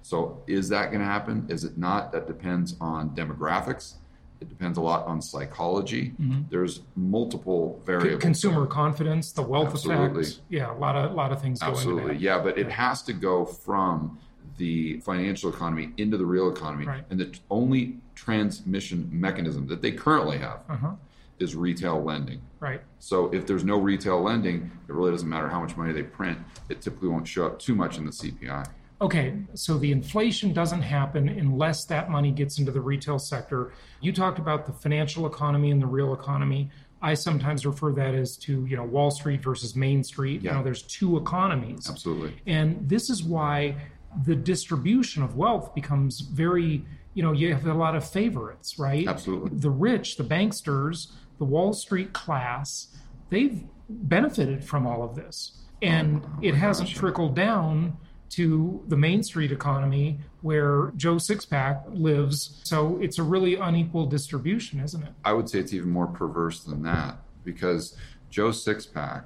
So 0.03 0.43
is 0.47 0.69
that 0.69 0.87
going 0.91 1.01
to 1.01 1.07
happen? 1.07 1.47
Is 1.49 1.65
it 1.65 1.79
not? 1.79 2.13
That 2.13 2.27
depends 2.27 2.77
on 2.81 3.11
demographics. 3.11 3.95
It 4.41 4.49
depends 4.49 4.77
a 4.79 4.81
lot 4.83 5.05
on 5.07 5.21
psychology. 5.21 6.13
Mm-hmm. 6.21 6.43
There's 6.51 6.83
multiple 6.95 7.81
variables. 7.85 8.23
Consumer 8.23 8.67
confidence, 8.67 9.33
the 9.33 9.43
wealth 9.43 9.71
Absolutely. 9.71 10.23
effect. 10.23 10.41
Yeah, 10.51 10.71
a 10.73 10.77
lot 10.79 10.95
of, 10.97 11.13
lot 11.15 11.33
of 11.33 11.41
things 11.43 11.61
Absolutely, 11.63 12.17
yeah, 12.19 12.39
but 12.39 12.57
it 12.59 12.71
has 12.71 13.03
to 13.05 13.13
go 13.13 13.45
from 13.45 14.19
the 14.59 15.01
financial 15.01 15.51
economy 15.51 15.91
into 15.97 16.17
the 16.17 16.27
real 16.27 16.51
economy, 16.51 16.85
Right. 16.87 17.05
and 17.11 17.19
the 17.19 17.33
only 17.51 17.97
transmission 18.15 19.09
mechanism 19.13 19.67
that 19.69 19.83
they 19.83 19.93
currently 19.93 20.39
have 20.39 20.61
Uh-huh. 20.69 20.93
Is 21.41 21.55
retail 21.57 22.03
lending. 22.03 22.41
Right. 22.61 22.81
So 22.99 23.33
if 23.33 23.47
there's 23.47 23.65
no 23.65 23.79
retail 23.79 24.21
lending, 24.23 24.71
it 24.89 24.93
really 24.93 25.11
doesn't 25.13 25.29
matter 25.29 25.49
how 25.49 25.61
much 25.61 25.77
money 25.77 25.93
they 25.93 26.03
print. 26.03 26.39
It 26.69 26.81
typically 26.81 27.09
won't 27.09 27.27
show 27.27 27.47
up 27.47 27.59
too 27.59 27.75
much 27.75 27.99
in 27.99 28.05
the 28.05 28.11
CPI. 28.11 28.67
Okay, 29.01 29.35
so 29.55 29.79
the 29.79 29.93
inflation 29.93 30.53
doesn't 30.53 30.83
happen 30.83 31.29
unless 31.29 31.85
that 31.85 32.11
money 32.11 32.33
gets 32.33 32.59
into 32.59 32.73
the 32.73 32.81
retail 32.81 33.19
sector. 33.19 33.73
You 34.01 34.13
talked 34.13 34.41
about 34.41 34.67
the 34.67 34.73
financial 34.73 35.27
economy 35.27 35.71
and 35.71 35.81
the 35.81 35.87
real 35.87 36.13
economy. 36.15 36.71
I 37.01 37.15
sometimes 37.15 37.65
refer 37.65 37.93
that 37.93 38.17
as 38.17 38.37
to, 38.39 38.67
you 38.67 38.77
know, 38.77 38.83
Wall 38.83 39.13
Street 39.13 39.41
versus 39.41 39.77
Main 39.77 40.03
Street. 40.03 40.43
You 40.43 40.51
Yeah. 40.51 40.57
know, 40.57 40.65
there's 40.65 40.83
two 40.83 41.17
economies. 41.17 41.89
Absolutely. 41.89 42.35
And 42.49 42.89
this 42.89 43.09
is 43.09 43.23
why 43.23 43.77
the 44.25 44.35
distribution 44.35 45.23
of 45.23 45.37
wealth 45.37 45.77
becomes 45.77 46.19
very, 46.21 46.85
you 47.15 47.23
know, 47.23 47.31
you 47.31 47.55
have 47.55 47.67
a 47.69 47.75
lot 47.75 47.95
of 47.95 48.05
favorites, 48.05 48.81
right? 48.81 49.07
Absolutely. 49.07 49.57
The 49.57 49.71
rich, 49.71 50.17
the 50.17 50.25
banksters, 50.25 51.13
the 51.39 51.45
Wall 51.45 51.73
Street 51.73 52.13
class, 52.13 52.89
they've 53.31 53.65
benefited 53.89 54.65
from 54.65 54.87
all 54.87 55.03
of 55.03 55.15
this. 55.15 55.63
And 55.81 56.23
Oh, 56.25 56.39
it 56.43 56.55
hasn't 56.55 56.89
gosh. 56.89 56.99
trickled 56.99 57.35
down 57.37 57.97
to 58.31 58.83
the 58.89 58.97
Main 58.97 59.23
Street 59.23 59.53
economy 59.53 60.19
where 60.43 60.93
Joe 60.97 61.17
Sixpack 61.17 61.83
lives. 61.89 62.61
So 62.65 62.99
it's 63.01 63.19
a 63.19 63.23
really 63.23 63.55
unequal 63.55 64.07
distribution, 64.07 64.81
isn't 64.81 65.03
it? 65.03 65.13
I 65.25 65.33
would 65.33 65.49
say 65.49 65.59
it's 65.61 65.73
even 65.73 65.91
more 65.91 66.07
perverse 66.09 66.65
than 66.65 66.83
that 66.83 67.17
because 67.45 67.97
Joe 68.29 68.51
Sixpack 68.51 69.25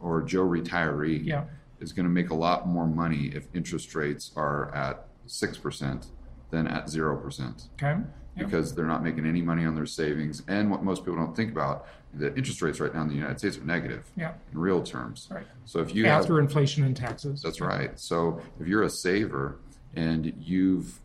or 0.00 0.22
Joe 0.22 0.46
Retiree 0.46 1.24
Yeah. 1.24 1.44
is 1.80 1.92
going 1.92 2.04
to 2.04 2.12
make 2.12 2.30
a 2.30 2.34
lot 2.34 2.68
more 2.68 2.86
money 2.86 3.26
if 3.34 3.46
interest 3.54 3.94
rates 3.94 4.32
are 4.36 4.74
at 4.74 5.06
6% 5.26 6.08
than 6.50 6.66
at 6.66 6.86
0%. 6.88 7.68
Okay. 7.74 7.96
Yeah. 8.36 8.44
because 8.44 8.74
they're 8.74 8.86
not 8.86 9.02
making 9.02 9.26
any 9.26 9.42
money 9.42 9.66
on 9.66 9.74
their 9.74 9.84
savings. 9.86 10.42
And 10.48 10.70
what 10.70 10.82
most 10.82 11.00
people 11.04 11.16
don't 11.16 11.36
think 11.36 11.52
about, 11.52 11.86
the 12.14 12.34
interest 12.34 12.62
rates 12.62 12.80
right 12.80 12.92
now 12.94 13.02
in 13.02 13.08
the 13.08 13.14
United 13.14 13.38
States 13.38 13.58
are 13.58 13.64
negative 13.64 14.04
Yeah. 14.16 14.32
in 14.52 14.58
real 14.58 14.82
terms. 14.82 15.28
Right. 15.30 15.46
So 15.66 15.80
if 15.80 15.94
you 15.94 16.06
After 16.06 16.36
have, 16.36 16.44
inflation 16.44 16.82
and 16.84 16.96
taxes. 16.96 17.42
that's 17.42 17.60
right. 17.60 17.98
So 18.00 18.40
if 18.58 18.66
you're 18.66 18.84
a 18.84 18.90
saver 18.90 19.58
and 19.94 20.32
you've 20.40 20.98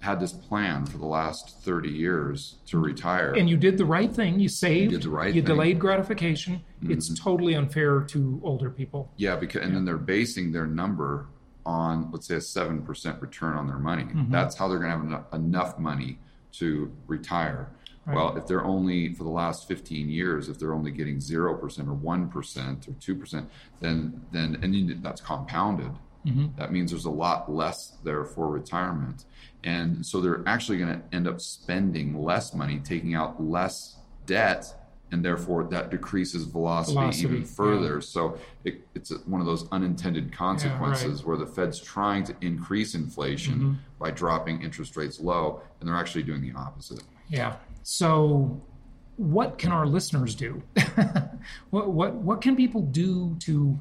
had 0.00 0.18
this 0.18 0.32
plan 0.32 0.84
for 0.84 0.98
the 0.98 1.06
last 1.06 1.60
30 1.62 1.88
years 1.88 2.56
to 2.66 2.78
retire, 2.80 3.32
and 3.34 3.48
you 3.48 3.56
did 3.56 3.78
the 3.78 3.84
right 3.84 4.12
thing. 4.12 4.40
You 4.40 4.48
saved. 4.48 4.90
did 4.90 5.02
the 5.02 5.08
right 5.10 5.28
You 5.28 5.34
thing. 5.34 5.42
Mm-hmm. 5.42 5.46
delayed 5.46 5.78
gratification. 5.78 6.62
It's 6.82 7.14
totally 7.16 7.54
unfair 7.54 8.00
to 8.00 8.40
older 8.42 8.70
people. 8.70 9.08
yeah, 9.16 9.36
because 9.36 9.62
and 9.62 9.76
then 9.76 9.84
they're 9.84 9.96
basing 9.98 10.50
their 10.50 10.66
number 10.66 11.26
on 11.64 12.10
let's 12.10 12.26
say 12.26 12.34
a 12.34 12.40
seven 12.40 12.82
percent 12.82 13.22
return 13.22 13.56
on 13.56 13.68
their 13.68 13.78
money. 13.78 14.06
That's 14.30 14.56
how 14.56 14.66
they're 14.66 14.80
going 14.80 14.90
to 14.90 14.96
have 14.96 15.06
enough, 15.06 15.32
enough 15.32 15.78
money 15.78 16.18
to 16.52 16.92
retire. 17.06 17.70
Well, 18.06 18.36
if 18.36 18.46
they're 18.48 18.64
only 18.64 19.14
for 19.14 19.22
the 19.22 19.30
last 19.30 19.68
15 19.68 20.08
years, 20.08 20.48
if 20.48 20.58
they're 20.58 20.74
only 20.74 20.90
getting 20.90 21.20
zero 21.20 21.54
percent 21.54 21.88
or 21.88 21.94
one 21.94 22.28
percent 22.28 22.88
or 22.88 22.94
two 22.94 23.14
percent, 23.14 23.48
then 23.80 24.22
then 24.32 24.58
and 24.62 25.02
that's 25.04 25.20
compounded. 25.20 25.92
Mm-hmm. 26.26 26.56
That 26.56 26.72
means 26.72 26.90
there's 26.90 27.04
a 27.04 27.10
lot 27.10 27.50
less 27.52 27.98
there 28.02 28.24
for 28.24 28.48
retirement, 28.48 29.24
and 29.62 30.04
so 30.04 30.20
they're 30.20 30.42
actually 30.46 30.78
going 30.78 31.00
to 31.00 31.02
end 31.14 31.28
up 31.28 31.40
spending 31.40 32.20
less 32.20 32.54
money, 32.54 32.80
taking 32.80 33.14
out 33.14 33.42
less 33.42 33.96
debt, 34.26 34.74
and 35.12 35.24
therefore 35.24 35.64
that 35.64 35.90
decreases 35.90 36.44
velocity, 36.44 36.94
Velocity, 36.94 37.24
even 37.24 37.40
yeah. 37.42 37.46
further. 37.46 38.00
So 38.00 38.38
it, 38.64 38.86
it's 38.94 39.10
one 39.26 39.40
of 39.40 39.46
those 39.46 39.68
unintended 39.70 40.32
consequences 40.32 41.24
where 41.24 41.36
the 41.36 41.46
Fed's 41.46 41.78
trying 41.78 42.24
to 42.24 42.34
increase 42.40 42.94
inflation 42.94 43.52
Mm-hmm. 43.52 43.72
by 43.98 44.10
dropping 44.10 44.62
interest 44.62 44.96
rates 44.96 45.20
low, 45.20 45.60
and 45.78 45.88
they're 45.88 45.96
actually 45.96 46.22
doing 46.22 46.40
the 46.40 46.52
opposite. 46.58 47.02
Yeah. 47.28 47.56
So, 47.82 48.60
what 49.16 49.58
can 49.58 49.72
our 49.72 49.86
listeners 49.86 50.34
do? 50.34 50.62
what, 51.70 51.90
what 51.90 52.14
what 52.14 52.40
can 52.40 52.56
people 52.56 52.80
do 52.82 53.36
to 53.40 53.78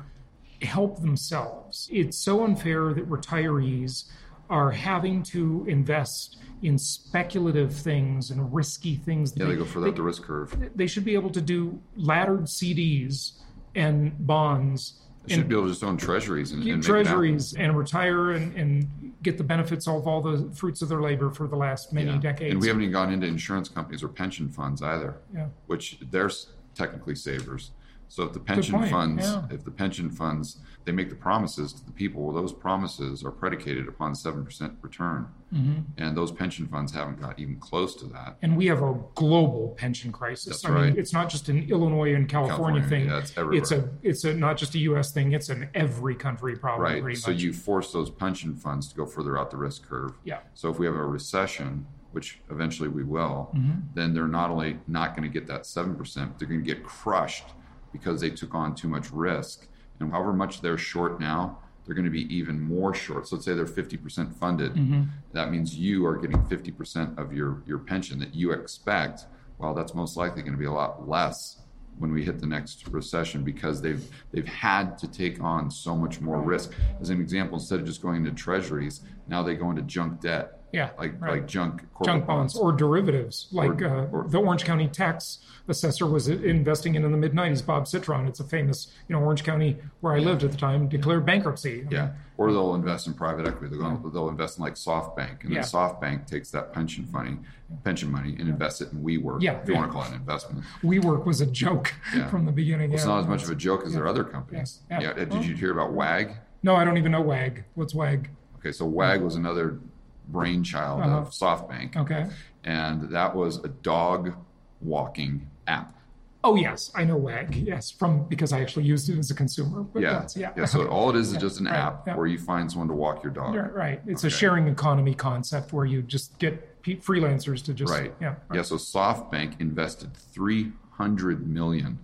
help 0.61 1.01
themselves? 1.01 1.87
It's 1.91 2.17
so 2.17 2.43
unfair 2.43 2.93
that 2.93 3.09
retirees 3.09 4.05
are 4.51 4.69
having 4.69 5.23
to 5.23 5.65
invest 5.67 6.37
in 6.61 6.77
speculative 6.77 7.73
things 7.73 8.29
and 8.29 8.53
risky 8.53 8.95
things. 8.97 9.33
Yeah, 9.35 9.45
they 9.45 9.55
go 9.55 9.65
further 9.65 9.87
up 9.87 9.95
the 9.95 10.03
risk 10.03 10.23
curve. 10.23 10.55
They 10.75 10.85
should 10.85 11.05
be 11.05 11.15
able 11.15 11.31
to 11.31 11.41
do 11.41 11.79
laddered 11.95 12.43
CDs 12.43 13.31
and 13.73 14.13
bonds. 14.27 14.99
They 15.25 15.35
should 15.35 15.47
be 15.47 15.55
able 15.55 15.65
to 15.65 15.71
just 15.71 15.83
own 15.83 15.97
treasuries 15.97 16.51
and, 16.51 16.63
and 16.67 16.83
treasuries 16.83 17.53
and 17.53 17.77
retire 17.77 18.31
and, 18.31 18.55
and 18.55 19.13
get 19.23 19.37
the 19.37 19.43
benefits 19.43 19.87
of 19.87 20.07
all 20.07 20.21
the 20.21 20.51
fruits 20.53 20.81
of 20.81 20.89
their 20.89 21.01
labor 21.01 21.29
for 21.31 21.47
the 21.47 21.55
last 21.55 21.93
many 21.93 22.11
Yeah. 22.11 22.17
decades. 22.17 22.51
And 22.53 22.61
we 22.61 22.67
haven't 22.67 22.81
even 22.83 22.91
gone 22.91 23.11
into 23.13 23.27
insurance 23.27 23.69
companies 23.69 24.03
or 24.03 24.07
pension 24.09 24.49
funds 24.49 24.81
either, 24.81 25.15
Yeah. 25.33 25.47
which 25.67 25.99
they're 26.11 26.31
technically 26.75 27.15
savers. 27.15 27.71
So 28.11 28.23
if 28.23 28.33
the 28.33 28.41
pension 28.41 28.75
point, 28.77 28.91
funds, 28.91 29.23
yeah. 29.23 29.43
if 29.49 29.63
the 29.63 29.71
pension 29.71 30.09
funds, 30.09 30.57
they 30.83 30.91
make 30.91 31.09
the 31.09 31.15
promises 31.15 31.71
to 31.71 31.85
the 31.85 31.93
people, 31.93 32.23
well, 32.23 32.35
those 32.35 32.51
promises 32.51 33.23
are 33.23 33.31
predicated 33.31 33.87
upon 33.87 34.15
seven 34.15 34.43
percent 34.43 34.73
return, 34.81 35.27
Mm-hmm. 35.53 35.81
and 35.97 36.15
those 36.15 36.31
pension 36.31 36.65
funds 36.67 36.93
haven't 36.93 37.19
got 37.21 37.37
even 37.39 37.57
close 37.57 37.93
to 37.95 38.05
that. 38.07 38.37
and 38.41 38.55
we 38.57 38.65
have 38.67 38.81
a 38.81 38.95
global 39.15 39.75
pension 39.77 40.11
crisis. 40.11 40.61
That's 40.61 40.65
I 40.65 40.87
mean, 40.87 40.97
it's 40.97 41.11
not 41.13 41.29
just 41.29 41.47
an 41.49 41.69
Illinois 41.69 42.13
and 42.15 42.27
California, 42.27 42.81
California, 42.81 42.89
thing. 42.89 43.07
yeah, 43.09 43.19
it's 43.19 43.37
everywhere. 43.37 43.61
it's 43.61 43.71
a 43.71 43.89
it's 44.01 44.23
a 44.25 44.33
not 44.33 44.57
just 44.57 44.75
a 44.75 44.79
U.S. 44.91 45.11
thing. 45.13 45.31
It's 45.31 45.47
an 45.49 45.69
every 45.73 46.15
country 46.15 46.55
problem. 46.57 47.03
Right. 47.05 47.17
So 47.17 47.31
much. 47.31 47.41
you 47.41 47.53
force 47.53 47.91
those 47.93 48.09
pension 48.09 48.55
funds 48.55 48.87
to 48.89 48.95
go 48.95 49.05
further 49.05 49.37
out 49.37 49.51
the 49.51 49.57
risk 49.57 49.87
curve. 49.87 50.13
Yeah. 50.25 50.39
So 50.53 50.69
if 50.69 50.79
we 50.79 50.85
have 50.85 50.95
a 50.95 51.05
recession, 51.05 51.85
which 52.11 52.39
eventually 52.49 52.89
we 52.89 53.03
will, 53.03 53.51
Mm-hmm. 53.55 53.79
then 53.93 54.13
they're 54.13 54.27
not 54.27 54.49
only 54.49 54.79
not 54.87 55.15
going 55.15 55.23
to 55.29 55.33
get 55.39 55.47
that 55.47 55.63
7%, 55.63 55.97
but 55.97 56.39
they're 56.39 56.47
going 56.47 56.63
to 56.63 56.65
get 56.75 56.83
crushed 56.83 57.45
because 57.91 58.21
they 58.21 58.29
took 58.29 58.55
on 58.55 58.75
too 58.75 58.87
much 58.87 59.11
risk. 59.11 59.67
And 59.99 60.11
however 60.11 60.33
much 60.33 60.61
they're 60.61 60.77
short 60.77 61.19
now, 61.19 61.59
they're 61.85 61.95
going 61.95 62.05
to 62.05 62.11
be 62.11 62.33
even 62.33 62.59
more 62.59 62.93
short. 62.93 63.27
So 63.27 63.35
let's 63.35 63.45
say 63.45 63.53
they're 63.53 63.65
50% 63.65 64.33
funded. 64.35 64.73
Mm-hmm. 64.73 65.03
That 65.33 65.51
means 65.51 65.75
you 65.75 66.05
are 66.05 66.15
getting 66.15 66.41
50% 66.43 67.17
of 67.17 67.33
your, 67.33 67.63
your 67.65 67.79
pension 67.79 68.19
that 68.19 68.33
you 68.35 68.51
expect. 68.51 69.25
Well, 69.57 69.73
that's 69.73 69.93
most 69.93 70.17
likely 70.17 70.41
going 70.41 70.53
to 70.53 70.59
be 70.59 70.65
a 70.65 70.71
lot 70.71 71.07
less 71.07 71.61
when 71.97 72.11
we 72.11 72.23
hit 72.23 72.39
the 72.39 72.47
next 72.47 72.87
recession 72.87 73.43
because 73.43 73.81
they've 73.81 74.03
they've 74.31 74.47
had 74.47 74.97
to 74.97 75.07
take 75.07 75.41
on 75.41 75.69
so 75.69 75.95
much 75.95 76.19
more 76.19 76.41
risk. 76.41 76.73
As 76.99 77.09
an 77.09 77.21
example, 77.21 77.59
instead 77.59 77.79
of 77.79 77.85
just 77.85 78.01
going 78.01 78.25
into 78.25 78.31
treasuries, 78.31 79.01
now 79.27 79.43
they 79.43 79.55
go 79.55 79.69
into 79.69 79.83
junk 79.83 80.19
debt. 80.19 80.60
Yeah, 80.73 80.91
Like 80.97 81.19
right. 81.21 81.31
like 81.33 81.47
junk 81.47 81.83
corporate 81.93 82.05
junk 82.05 82.25
bonds 82.27 82.55
or 82.55 82.71
derivatives, 82.71 83.47
like 83.51 83.81
Or- 83.81 83.87
uh, 83.87 84.05
or- 84.07 84.27
the 84.29 84.37
Orange 84.39 84.63
County 84.63 84.87
tax 84.87 85.39
assessor 85.67 86.05
was 86.07 86.27
investing 86.27 86.95
in 86.95 87.03
in 87.03 87.11
the 87.11 87.17
mid 87.17 87.33
'90s. 87.33 87.61
Bob 87.65 87.87
Citron, 87.87 88.25
it's 88.27 88.39
a 88.39 88.43
famous, 88.43 88.91
you 89.07 89.15
know, 89.15 89.21
Orange 89.21 89.43
County 89.43 89.77
where 89.99 90.13
I 90.13 90.19
lived 90.19 90.43
at 90.43 90.51
the 90.51 90.57
time, 90.57 90.87
declared 90.87 91.25
bankruptcy. 91.25 91.79
I 91.79 91.83
mean, 91.83 91.91
Yeah. 91.91 92.09
Or 92.37 92.51
they'll 92.51 92.73
invest 92.73 93.05
in 93.05 93.13
private 93.13 93.45
equity. 93.47 93.75
They'll, 93.77 93.95
go, 93.97 94.09
they'll 94.09 94.29
invest 94.29 94.57
in 94.57 94.63
like 94.63 94.73
SoftBank, 94.75 95.43
and 95.43 95.51
Yeah. 95.51 95.61
then 95.61 95.69
SoftBank 95.69 96.25
takes 96.25 96.49
that 96.51 96.73
pension 96.73 97.07
money, 97.11 97.37
pension 97.83 98.11
money, 98.11 98.35
and 98.39 98.49
invests 98.49 98.81
it 98.81 98.91
in 98.93 99.03
WeWork. 99.03 99.41
Yeah, 99.41 99.59
if 99.61 99.67
you 99.67 99.73
yeah. 99.73 99.79
want 99.81 99.91
to 99.91 99.93
call 99.93 100.03
it 100.03 100.09
an 100.09 100.15
investment. 100.15 100.63
WeWork 100.83 101.25
was 101.25 101.41
a 101.41 101.45
joke 101.45 101.93
Yeah. 102.15 102.27
from 102.29 102.45
the 102.45 102.51
beginning. 102.51 102.91
It's 102.93 103.03
yeah. 103.03 103.09
not 103.11 103.19
as 103.19 103.27
much 103.27 103.43
of 103.43 103.49
a 103.51 103.55
joke 103.55 103.85
as 103.85 103.93
their 103.93 104.07
other 104.07 104.23
companies. 104.23 104.79
Yeah. 104.89 105.01
Yeah. 105.01 105.13
Did 105.25 105.45
you 105.45 105.53
hear 105.55 105.71
about 105.71 105.91
WAG? 105.93 106.31
No, 106.63 106.75
I 106.75 106.83
don't 106.85 106.97
even 106.97 107.11
know 107.11 107.21
WAG. 107.21 107.63
What's 107.75 107.93
WAG? 107.93 108.29
Okay, 108.59 108.71
so 108.71 108.85
WAG 108.85 109.21
was 109.21 109.35
another 109.35 109.79
brainchild 110.27 111.01
Uh-huh. 111.01 111.17
of 111.17 111.29
SoftBank, 111.31 111.95
Okay. 111.97 112.27
and 112.63 113.09
that 113.09 113.35
was 113.35 113.57
a 113.63 113.67
dog 113.67 114.33
walking 114.81 115.47
app. 115.67 115.95
Oh 116.43 116.55
yes, 116.55 116.91
I 116.95 117.03
know 117.03 117.17
WAG. 117.17 117.53
Yes, 117.55 117.91
from 117.91 118.23
because 118.27 118.51
I 118.51 118.61
actually 118.61 118.85
used 118.85 119.07
it 119.09 119.17
as 119.19 119.29
a 119.29 119.35
consumer. 119.35 119.83
But 119.83 120.01
Yeah, 120.01 120.13
that's- 120.13 120.35
yeah. 120.35 120.65
So 120.65 120.87
all 120.87 121.11
it 121.11 121.15
is 121.15 121.31
is 121.33 121.37
just 121.37 121.59
an 121.59 121.67
Right, 121.67 121.75
app 121.75 122.07
yeah. 122.07 122.15
where 122.15 122.25
you 122.25 122.39
find 122.39 122.71
someone 122.71 122.87
to 122.87 122.95
walk 122.95 123.21
your 123.23 123.31
dog. 123.31 123.53
Yeah, 123.53 123.67
right. 123.67 124.01
It's 124.07 124.23
a 124.23 124.29
sharing 124.29 124.67
economy 124.67 125.13
concept 125.13 125.71
where 125.71 125.85
you 125.85 126.01
just 126.01 126.39
get 126.39 126.81
pe- 126.81 126.95
freelancers 126.97 127.63
to 127.65 127.75
just 127.75 127.93
Right. 127.93 128.11
yeah. 128.19 128.29
right. 128.49 128.55
Yeah. 128.55 128.61
So 128.63 128.77
SoftBank 128.77 129.61
invested 129.61 130.15
three 130.15 130.71
hundred 130.93 131.47
million 131.47 131.99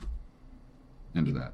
into 1.15 1.31
that. 1.31 1.53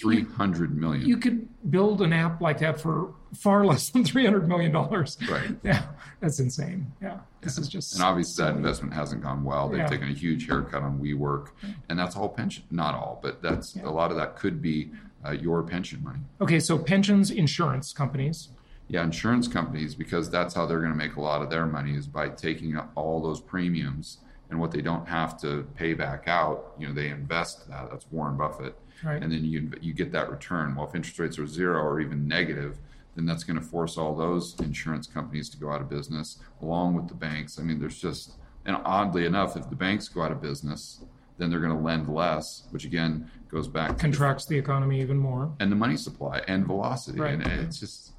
Three 0.00 0.24
hundred 0.24 0.76
million. 0.76 1.06
You 1.06 1.16
could 1.16 1.48
build 1.70 2.02
an 2.02 2.12
app 2.12 2.40
like 2.40 2.58
that 2.60 2.80
for 2.80 3.12
far 3.34 3.64
less 3.70 3.90
than 3.90 4.04
three 4.04 4.24
hundred 4.24 4.48
million 4.48 4.72
dollars. 4.72 5.16
Right. 5.30 5.50
Yeah, 5.64 5.82
that's 6.20 6.38
insane. 6.40 6.90
Yeah, 7.02 7.18
this 7.40 7.58
is 7.58 7.68
just 7.68 7.94
and 7.94 8.02
obviously 8.02 8.44
that 8.44 8.54
investment 8.56 8.94
hasn't 8.94 9.22
gone 9.22 9.44
well. 9.44 9.68
They've 9.68 9.78
Yeah. 9.78 9.86
taken 9.86 10.08
a 10.08 10.12
huge 10.14 10.46
haircut 10.46 10.82
on 10.82 10.98
WeWork, 11.00 11.48
and 11.88 11.98
that's 11.98 12.16
all 12.16 12.28
pension. 12.28 12.64
Not 12.70 12.94
all, 12.94 13.18
but 13.22 13.42
that's 13.42 13.76
a 13.76 13.90
lot 13.90 14.10
of 14.10 14.16
that 14.18 14.36
could 14.36 14.62
be 14.62 14.90
uh, 15.26 15.32
your 15.32 15.62
pension 15.64 16.02
money. 16.04 16.20
okay. 16.40 16.60
So 16.60 16.78
pensions, 16.78 17.30
insurance 17.30 17.92
companies. 17.92 18.50
Yeah, 18.90 19.02
insurance 19.04 19.48
companies 19.48 19.94
because 19.94 20.30
that's 20.30 20.54
how 20.54 20.64
they're 20.64 20.78
going 20.80 20.92
to 20.92 20.96
make 20.96 21.16
a 21.16 21.20
lot 21.20 21.42
of 21.42 21.50
their 21.50 21.66
money 21.66 21.94
is 21.94 22.06
by 22.06 22.28
taking 22.30 22.76
up 22.76 22.90
all 22.94 23.20
those 23.20 23.38
premiums 23.40 24.18
and 24.48 24.58
what 24.58 24.70
they 24.70 24.80
don't 24.80 25.06
have 25.06 25.38
to 25.42 25.66
pay 25.74 25.92
back 25.92 26.24
out, 26.26 26.72
you 26.78 26.88
know, 26.88 26.94
they 26.94 27.08
invest 27.08 27.68
that. 27.68 27.90
That's 27.90 28.06
Warren 28.10 28.38
Buffett, 28.38 28.74
Right. 29.04 29.22
and 29.22 29.30
then 29.32 29.44
you 29.44 29.70
you 29.80 29.92
get 29.92 30.12
that 30.12 30.30
return. 30.30 30.74
Well, 30.74 30.88
if 30.88 30.94
interest 30.94 31.18
rates 31.18 31.38
are 31.38 31.46
zero 31.46 31.80
or 31.82 32.00
even 32.00 32.26
negative, 32.26 32.78
then 33.14 33.26
that's 33.26 33.44
going 33.44 33.58
to 33.58 33.64
force 33.64 33.96
all 33.98 34.14
those 34.14 34.58
insurance 34.60 35.06
companies 35.06 35.48
to 35.50 35.56
go 35.58 35.70
out 35.72 35.80
of 35.80 35.88
business, 35.88 36.38
along 36.62 36.94
with 36.94 37.08
the 37.08 37.14
banks. 37.14 37.58
I 37.58 37.62
mean, 37.62 37.78
there's 37.80 38.00
just 38.00 38.32
and 38.64 38.76
oddly 38.84 39.24
enough, 39.24 39.56
if 39.56 39.68
the 39.70 39.76
banks 39.76 40.08
go 40.08 40.22
out 40.22 40.30
of 40.32 40.42
business, 40.42 41.00
then 41.38 41.48
they're 41.50 41.60
going 41.60 41.76
to 41.76 41.82
lend 41.82 42.08
less, 42.08 42.64
which 42.70 42.84
again 42.84 43.30
goes 43.50 43.66
back 43.68 43.88
to 43.90 43.94
the 43.94 44.00
Contracts 44.00 44.44
the 44.46 44.58
economy 44.58 45.00
even 45.00 45.16
more. 45.16 45.50
and 45.60 45.70
the 45.72 45.76
money 45.76 45.96
supply 45.96 46.42
and 46.48 46.66
velocity. 46.66 47.18
Right. 47.20 47.34
And 47.34 47.46
it's 47.46 47.80
just 47.80 48.12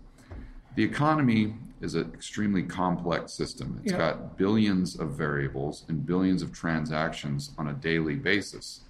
the 0.75 0.83
economy 0.83 1.55
is 1.81 1.95
an 1.95 2.11
extremely 2.13 2.63
complex 2.63 3.33
system. 3.33 3.79
It's 3.83 3.91
Yeah. 3.91 3.97
got 3.99 4.37
billions 4.37 4.95
of 4.99 5.11
variables 5.11 5.85
and 5.87 6.05
billions 6.05 6.41
of 6.41 6.51
transactions 6.51 7.51
on 7.57 7.67
a 7.67 7.73
daily 7.73 8.15
basis. 8.15 8.81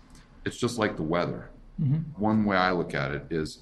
It's 0.45 0.57
just 0.57 0.77
like 0.79 0.95
the 0.95 1.03
weather. 1.03 1.49
Mm-hmm. 1.81 2.21
One 2.21 2.45
way 2.45 2.57
I 2.57 2.71
look 2.71 2.93
at 2.93 3.11
it 3.11 3.25
is 3.29 3.59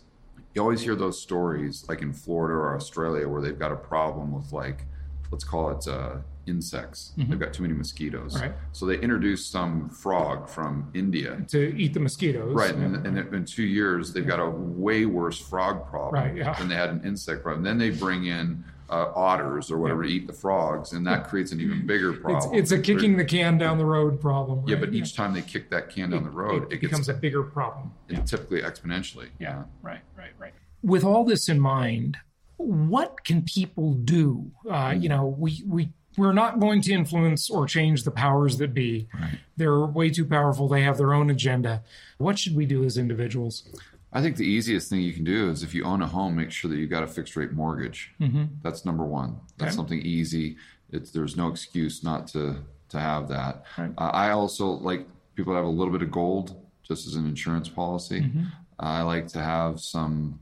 you 0.53 0.61
always 0.61 0.81
hear 0.81 0.95
those 0.95 1.21
stories, 1.21 1.85
like 1.87 2.01
in 2.01 2.13
Florida 2.13 2.55
or 2.55 2.75
Australia, 2.75 3.27
where 3.27 3.41
they've 3.41 3.59
got 3.59 3.71
a 3.71 3.75
problem 3.75 4.31
with, 4.31 4.51
like, 4.51 4.85
let's 5.31 5.43
call 5.43 5.69
it 5.71 5.87
uh, 5.87 6.15
insects. 6.47 7.11
They've 7.17 7.37
got 7.39 7.53
too 7.53 7.61
many 7.61 7.75
mosquitoes. 7.75 8.33
Mm-hmm. 8.33 8.43
Right. 8.43 8.53
So 8.71 8.85
they 8.85 8.97
introduce 8.99 9.45
some 9.45 9.89
frog 9.89 10.49
from 10.49 10.89
India 10.95 11.43
To 11.49 11.77
eat 11.77 11.93
the 11.93 11.99
mosquitoes. 11.99 12.53
Right, 12.55 12.75
Yeah. 12.75 12.85
and, 12.85 13.05
and 13.05 13.33
in 13.35 13.45
two 13.45 13.63
years 13.65 14.13
they've 14.13 14.25
got 14.25 14.39
a 14.39 14.49
way 14.49 15.05
worse 15.05 15.39
frog 15.39 15.87
problem 15.89 16.23
Right, 16.23 16.35
yeah. 16.35 16.53
than 16.57 16.69
they 16.69 16.75
had 16.75 16.89
an 16.89 17.01
insect 17.05 17.43
problem. 17.43 17.63
Then 17.63 17.77
they 17.77 17.89
bring 17.91 18.25
in 18.25 18.63
uh, 18.89 19.11
otters 19.15 19.71
or 19.71 19.77
whatever 19.77 20.03
to 20.03 20.09
eat 20.09 20.27
the 20.27 20.33
frogs, 20.33 20.93
and 20.93 21.05
that 21.05 21.27
creates 21.27 21.51
an 21.51 21.59
even 21.59 21.85
bigger 21.85 22.13
problem. 22.13 22.55
it's 22.55 22.71
a 22.71 22.79
kicking 22.79 23.17
the 23.17 23.25
can 23.25 23.57
down 23.57 23.77
the 23.77 23.85
road 23.85 24.19
problem. 24.21 24.63
yeah, 24.67 24.75
but 24.75 24.93
each 24.93 25.15
time 25.15 25.33
they 25.33 25.41
kick 25.41 25.69
that 25.69 25.89
can 25.89 26.11
down 26.11 26.23
the 26.23 26.29
road, 26.29 26.63
it, 26.63 26.75
it, 26.75 26.81
becomes 26.81 27.07
gets 27.07 27.17
a 27.17 27.19
bigger 27.19 27.43
problem. 27.43 27.91
and 28.09 28.27
typically 28.27 28.61
exponentially. 28.61 29.29
Yeah, 29.39 29.63
right, 29.81 30.01
right, 30.17 30.31
right. 30.39 30.53
With 30.83 31.03
all 31.03 31.25
this 31.25 31.49
in 31.49 31.59
mind, 31.59 32.17
what 32.57 33.23
can 33.25 33.41
people 33.41 33.93
do? 33.93 34.51
Uh, 34.69 34.95
you 34.97 35.09
know, 35.09 35.25
we 35.25 35.63
we 35.67 35.89
we're 36.17 36.33
not 36.33 36.59
going 36.59 36.81
to 36.81 36.93
influence 36.93 37.49
or 37.49 37.67
change 37.67 38.03
the 38.03 38.11
powers 38.11 38.57
that 38.57 38.73
be. 38.73 39.07
They're 39.55 39.85
way 39.85 40.09
too 40.09 40.25
powerful. 40.25 40.67
They 40.67 40.81
have 40.81 40.97
their 40.97 41.13
own 41.13 41.29
agenda. 41.29 41.83
What 42.17 42.39
should 42.39 42.55
we 42.55 42.65
do 42.65 42.83
as 42.83 42.97
individuals? 42.97 43.69
I 44.17 44.21
think 44.21 44.35
the 44.35 44.45
easiest 44.45 44.89
thing 44.89 45.01
you 45.01 45.13
can 45.13 45.23
do 45.23 45.49
is 45.51 45.61
if 45.61 45.75
you 45.75 45.83
own 45.83 46.01
a 46.01 46.07
home, 46.07 46.35
make 46.35 46.49
sure 46.49 46.71
that 46.71 46.77
you've 46.77 46.89
got 46.89 47.03
a 47.03 47.07
fixed 47.07 47.35
rate 47.35 47.51
mortgage. 47.51 48.15
That's 48.63 48.83
number 48.83 49.05
one. 49.05 49.39
That's 49.57 49.69
Okay. 49.69 49.75
something 49.75 50.01
easy. 50.01 50.57
It's 50.91 51.11
there's 51.11 51.37
no 51.37 51.47
excuse 51.49 52.03
not 52.03 52.25
to 52.29 52.63
to 52.89 52.99
have 52.99 53.27
that. 53.27 53.65
Right. 53.77 53.91
Uh, 53.97 54.09
I 54.25 54.31
also 54.31 54.65
like 54.89 55.05
people 55.35 55.53
to 55.53 55.57
have 55.57 55.65
a 55.65 55.69
little 55.69 55.93
bit 55.93 56.01
of 56.01 56.09
gold 56.09 56.55
just 56.81 57.05
as 57.05 57.13
an 57.15 57.25
insurance 57.27 57.69
policy. 57.69 58.31
I 58.79 59.01
like 59.03 59.27
to 59.35 59.39
have 59.39 59.79
some 59.79 60.39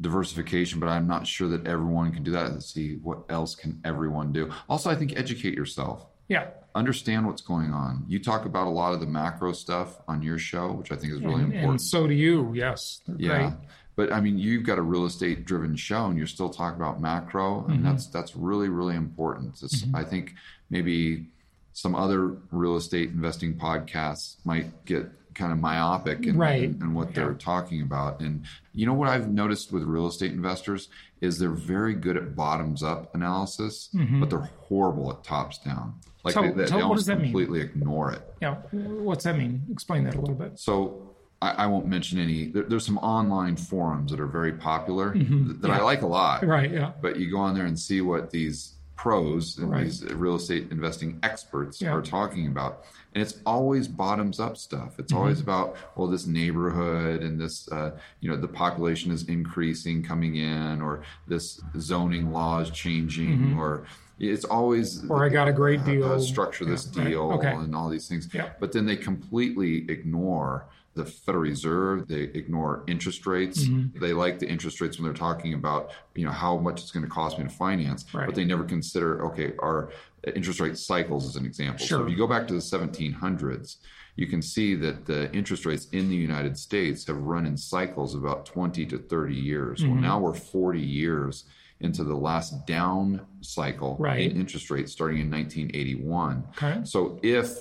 diversification, 0.00 0.78
but 0.78 0.88
I'm 0.88 1.06
not 1.08 1.26
sure 1.26 1.48
that 1.48 1.66
everyone 1.66 2.12
can 2.12 2.22
do 2.22 2.30
that. 2.32 2.52
Let's 2.52 2.72
see 2.72 2.96
what 3.02 3.18
else 3.30 3.54
can 3.56 3.80
everyone 3.84 4.32
do. 4.32 4.50
Also, 4.68 4.90
I 4.90 4.94
think 4.94 5.14
educate 5.16 5.54
yourself 5.54 6.06
Yeah, 6.28 6.48
understand 6.74 7.26
what's 7.26 7.42
going 7.42 7.72
on. 7.72 8.04
You 8.08 8.18
talk 8.22 8.44
about 8.44 8.66
a 8.66 8.70
lot 8.70 8.92
of 8.92 9.00
the 9.00 9.06
macro 9.06 9.52
stuff 9.52 9.98
on 10.06 10.22
your 10.22 10.38
show, 10.38 10.72
which 10.72 10.92
I 10.92 10.96
think 10.96 11.12
is 11.14 11.20
really 11.20 11.34
and, 11.42 11.44
important. 11.52 11.70
and 11.70 11.80
so 11.82 12.06
do 12.06 12.14
you. 12.14 12.52
Yes, 12.54 13.00
They're 13.06 13.16
yeah. 13.18 13.38
great. 13.38 13.52
But 13.96 14.12
I 14.12 14.20
mean, 14.20 14.38
you've 14.38 14.64
got 14.64 14.78
a 14.78 14.82
real 14.82 15.06
estate 15.06 15.44
driven 15.44 15.74
show 15.74 16.06
and 16.06 16.16
you're 16.16 16.26
still 16.28 16.50
talking 16.50 16.80
about 16.80 17.00
macro 17.00 17.62
Mm-hmm. 17.62 17.72
and 17.72 17.84
that's 17.84 18.06
that's 18.06 18.36
really 18.36 18.68
really 18.68 18.94
important. 18.94 19.60
It's, 19.62 19.84
I 19.94 20.04
think 20.04 20.34
maybe 20.70 21.26
some 21.72 21.94
other 21.94 22.36
real 22.52 22.76
estate 22.76 23.08
investing 23.10 23.54
podcasts 23.56 24.36
might 24.44 24.84
get 24.84 25.08
kind 25.34 25.52
of 25.52 25.58
myopic 25.58 26.26
in, 26.26 26.36
Right. 26.36 26.64
in, 26.64 26.80
in 26.82 26.94
what 26.94 27.14
they're 27.14 27.34
talking 27.34 27.82
about. 27.82 28.20
And 28.20 28.44
you 28.72 28.86
know 28.86 28.94
what 28.94 29.08
I've 29.08 29.28
noticed 29.28 29.72
with 29.72 29.84
real 29.84 30.08
estate 30.08 30.32
investors 30.32 30.88
is 31.20 31.38
they're 31.38 31.50
very 31.50 31.94
good 31.94 32.16
at 32.16 32.34
bottoms 32.34 32.82
up 32.82 33.14
analysis, 33.14 33.88
but 34.20 34.30
they're 34.30 34.50
horrible 34.68 35.10
at 35.12 35.22
tops 35.24 35.58
down. 35.58 35.94
Like 36.24 36.34
Mm-hmm. 36.34 36.44
Tell- 36.44 36.54
they, 36.54 36.62
they, 36.62 36.68
tell- 36.68 36.78
they 36.78 36.82
what 36.82 36.88
almost 36.88 36.98
does 37.00 37.06
that 37.06 37.16
mean? 37.16 37.26
completely 37.26 37.60
ignore 37.60 38.12
it. 38.12 38.22
Yeah, 38.42 38.54
what's 38.72 39.24
that 39.24 39.36
mean? 39.36 39.62
Explain 39.70 40.04
that 40.04 40.14
a 40.16 40.20
little 40.20 40.34
bit. 40.34 40.58
So 40.58 41.14
I, 41.40 41.50
I 41.50 41.66
won't 41.66 41.86
mention 41.86 42.18
any. 42.18 42.46
There, 42.46 42.64
there's 42.64 42.84
some 42.84 42.98
online 42.98 43.56
forums 43.56 44.10
that 44.10 44.18
are 44.20 44.26
very 44.26 44.52
popular 44.52 45.12
th- 45.14 45.26
that 45.60 45.70
I 45.70 45.80
like 45.80 46.02
a 46.02 46.06
lot. 46.06 46.40
Mm-hmm. 46.40 46.50
Right. 46.50 46.70
Yeah. 46.72 46.92
But 47.00 47.18
you 47.18 47.30
go 47.30 47.38
on 47.38 47.54
there 47.54 47.66
and 47.66 47.78
see 47.78 48.00
what 48.00 48.30
these 48.30 48.74
pros 48.96 49.58
and 49.58 49.70
Right. 49.70 49.84
these 49.84 50.02
real 50.04 50.34
estate 50.34 50.72
investing 50.72 51.20
experts 51.22 51.80
Yeah. 51.80 51.92
are 51.92 52.02
talking 52.02 52.48
about, 52.48 52.82
and 53.14 53.22
it's 53.22 53.38
always 53.46 53.86
bottoms 53.86 54.40
up 54.40 54.56
stuff. 54.56 54.98
It's 54.98 55.12
Mm-hmm. 55.12 55.20
always 55.22 55.40
about 55.40 55.76
well, 55.94 56.08
this 56.08 56.26
neighborhood 56.26 57.22
and 57.22 57.40
this, 57.40 57.68
uh, 57.70 57.92
you 58.20 58.28
know, 58.28 58.36
the 58.36 58.48
population 58.48 59.12
is 59.12 59.22
increasing 59.28 60.02
coming 60.02 60.34
in, 60.34 60.82
or 60.82 61.02
this 61.28 61.60
zoning 61.78 62.32
law 62.32 62.58
is 62.58 62.70
changing, 62.70 63.56
or 63.56 63.84
it's 64.18 64.44
always. 64.44 65.08
Or 65.08 65.24
I 65.24 65.28
got 65.28 65.48
a 65.48 65.52
great 65.52 65.84
deal. 65.84 66.04
uh, 66.12 66.18
structure 66.18 66.64
this 66.64 66.90
Yeah, 66.94 67.02
right. 67.02 67.08
deal 67.10 67.32
Okay. 67.32 67.52
and 67.52 67.74
all 67.74 67.88
these 67.88 68.08
things. 68.08 68.28
Yeah. 68.32 68.50
But 68.60 68.72
then 68.72 68.86
they 68.86 68.96
completely 68.96 69.88
ignore 69.90 70.66
the 70.94 71.04
Federal 71.04 71.42
Reserve. 71.44 72.08
They 72.08 72.22
ignore 72.22 72.82
interest 72.88 73.26
rates. 73.26 73.64
Mm-hmm. 73.64 74.00
They 74.00 74.12
like 74.12 74.38
the 74.40 74.48
interest 74.48 74.80
rates 74.80 74.98
when 74.98 75.04
they're 75.04 75.14
talking 75.14 75.54
about, 75.54 75.92
you 76.16 76.24
know, 76.24 76.32
how 76.32 76.56
much 76.56 76.80
it's 76.82 76.90
going 76.90 77.04
to 77.04 77.10
cost 77.10 77.38
me 77.38 77.44
to 77.44 77.50
finance. 77.50 78.04
Right. 78.12 78.26
But 78.26 78.34
they 78.34 78.44
never 78.44 78.64
consider, 78.64 79.24
okay, 79.26 79.52
our 79.60 79.90
interest 80.34 80.58
rate 80.58 80.76
cycles 80.76 81.26
as 81.28 81.36
an 81.36 81.46
example. 81.46 81.86
Sure. 81.86 81.98
So 82.00 82.04
if 82.04 82.10
you 82.10 82.16
go 82.16 82.26
back 82.26 82.48
to 82.48 82.54
the 82.54 82.60
1700s, 82.60 83.76
you 84.16 84.26
can 84.26 84.42
see 84.42 84.74
that 84.74 85.06
the 85.06 85.32
interest 85.32 85.64
rates 85.64 85.86
in 85.92 86.08
the 86.08 86.16
United 86.16 86.58
States 86.58 87.06
have 87.06 87.18
run 87.18 87.46
in 87.46 87.56
cycles 87.56 88.16
about 88.16 88.44
20 88.46 88.84
to 88.86 88.98
30 88.98 89.34
years. 89.34 89.80
Mm-hmm. 89.80 89.92
Well, 89.92 90.00
now 90.00 90.18
we're 90.18 90.34
40 90.34 90.80
years 90.80 91.44
into 91.80 92.02
the 92.04 92.14
last 92.14 92.66
down 92.66 93.20
cycle 93.40 93.96
Right. 94.00 94.30
in 94.30 94.36
interest 94.40 94.70
rates 94.70 94.90
starting 94.92 95.20
in 95.20 95.30
1981. 95.30 96.44
Okay. 96.56 96.80
So 96.84 97.20
if 97.22 97.56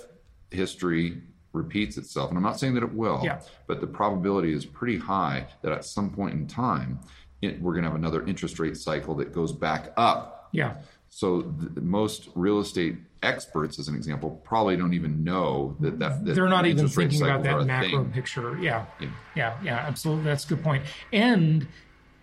history 0.51 1.21
repeats 1.53 1.97
itself, 1.97 2.29
and 2.29 2.37
I'm 2.37 2.43
not 2.43 2.59
saying 2.59 2.73
that 2.75 2.83
it 2.83 2.93
will, 2.93 3.21
Yeah. 3.23 3.41
but 3.67 3.79
the 3.81 3.87
probability 3.87 4.53
is 4.53 4.65
pretty 4.65 4.97
high 4.97 5.47
that 5.61 5.71
at 5.71 5.85
some 5.85 6.09
point 6.09 6.33
in 6.33 6.47
time, 6.47 6.99
it, 7.41 7.61
we're 7.61 7.73
going 7.73 7.83
to 7.83 7.89
have 7.89 7.97
another 7.97 8.25
interest 8.25 8.59
rate 8.59 8.75
cycle 8.77 9.13
that 9.15 9.33
goes 9.33 9.51
back 9.53 9.93
up. 9.97 10.49
Yeah. 10.51 10.77
So 11.09 11.41
the, 11.41 11.81
most 11.81 12.29
real 12.35 12.59
estate 12.59 12.97
experts, 13.23 13.79
as 13.79 13.87
an 13.87 13.95
example, 13.95 14.41
probably 14.43 14.75
don't 14.77 14.93
even 14.93 15.23
know 15.23 15.75
that 15.79 15.99
that, 15.99 16.25
that 16.25 16.33
They're 16.35 16.49
not 16.49 16.65
even 16.65 16.87
thinking 16.87 17.21
about 17.21 17.43
that 17.43 17.65
macro 17.65 18.03
thing. 18.03 18.11
picture. 18.11 18.57
Yeah. 18.59 18.85
Yeah. 18.99 19.07
Yeah. 19.35 19.57
Yeah. 19.63 19.75
Absolutely. 19.77 20.23
That's 20.25 20.45
a 20.45 20.49
good 20.49 20.63
point. 20.63 20.83
And 21.13 21.67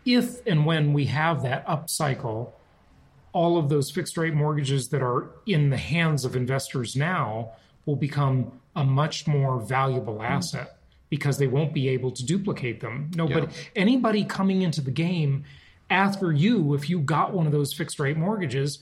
if 0.05 0.47
and 0.47 0.67
when 0.67 0.93
we 0.93 1.07
have 1.07 1.43
that 1.43 1.67
upcycle, 1.67 2.51
all 3.33 3.59
of 3.59 3.69
those 3.69 3.91
fixed 3.91 4.17
rate 4.17 4.35
mortgages 4.35 4.89
that 4.89 5.03
are 5.03 5.31
in 5.47 5.71
the 5.71 5.77
hands 5.77 6.25
of 6.25 6.37
investors 6.37 6.95
now 6.95 7.53
will 7.87 7.97
become 7.97 8.53
a 8.77 8.85
much 8.85 9.27
more 9.27 9.61
valuable 9.61 10.17
hmm. 10.17 10.25
asset 10.25 10.79
because 11.11 11.39
they 11.39 11.47
won't 11.47 11.73
be 11.73 11.89
able 11.89 12.11
to 12.11 12.25
duplicate 12.25 12.81
them. 12.81 13.11
Nobody, 13.15 13.47
Yeah. 13.47 13.53
anybody 13.77 14.25
coming 14.25 14.63
into 14.63 14.81
the 14.81 14.91
game 14.91 15.45
after 15.91 16.33
you, 16.33 16.75
if 16.75 16.89
you 16.89 16.99
got 16.99 17.33
one 17.33 17.47
of 17.47 17.53
those 17.53 17.73
fixed 17.73 18.01
rate 18.01 18.17
mortgages, 18.17 18.81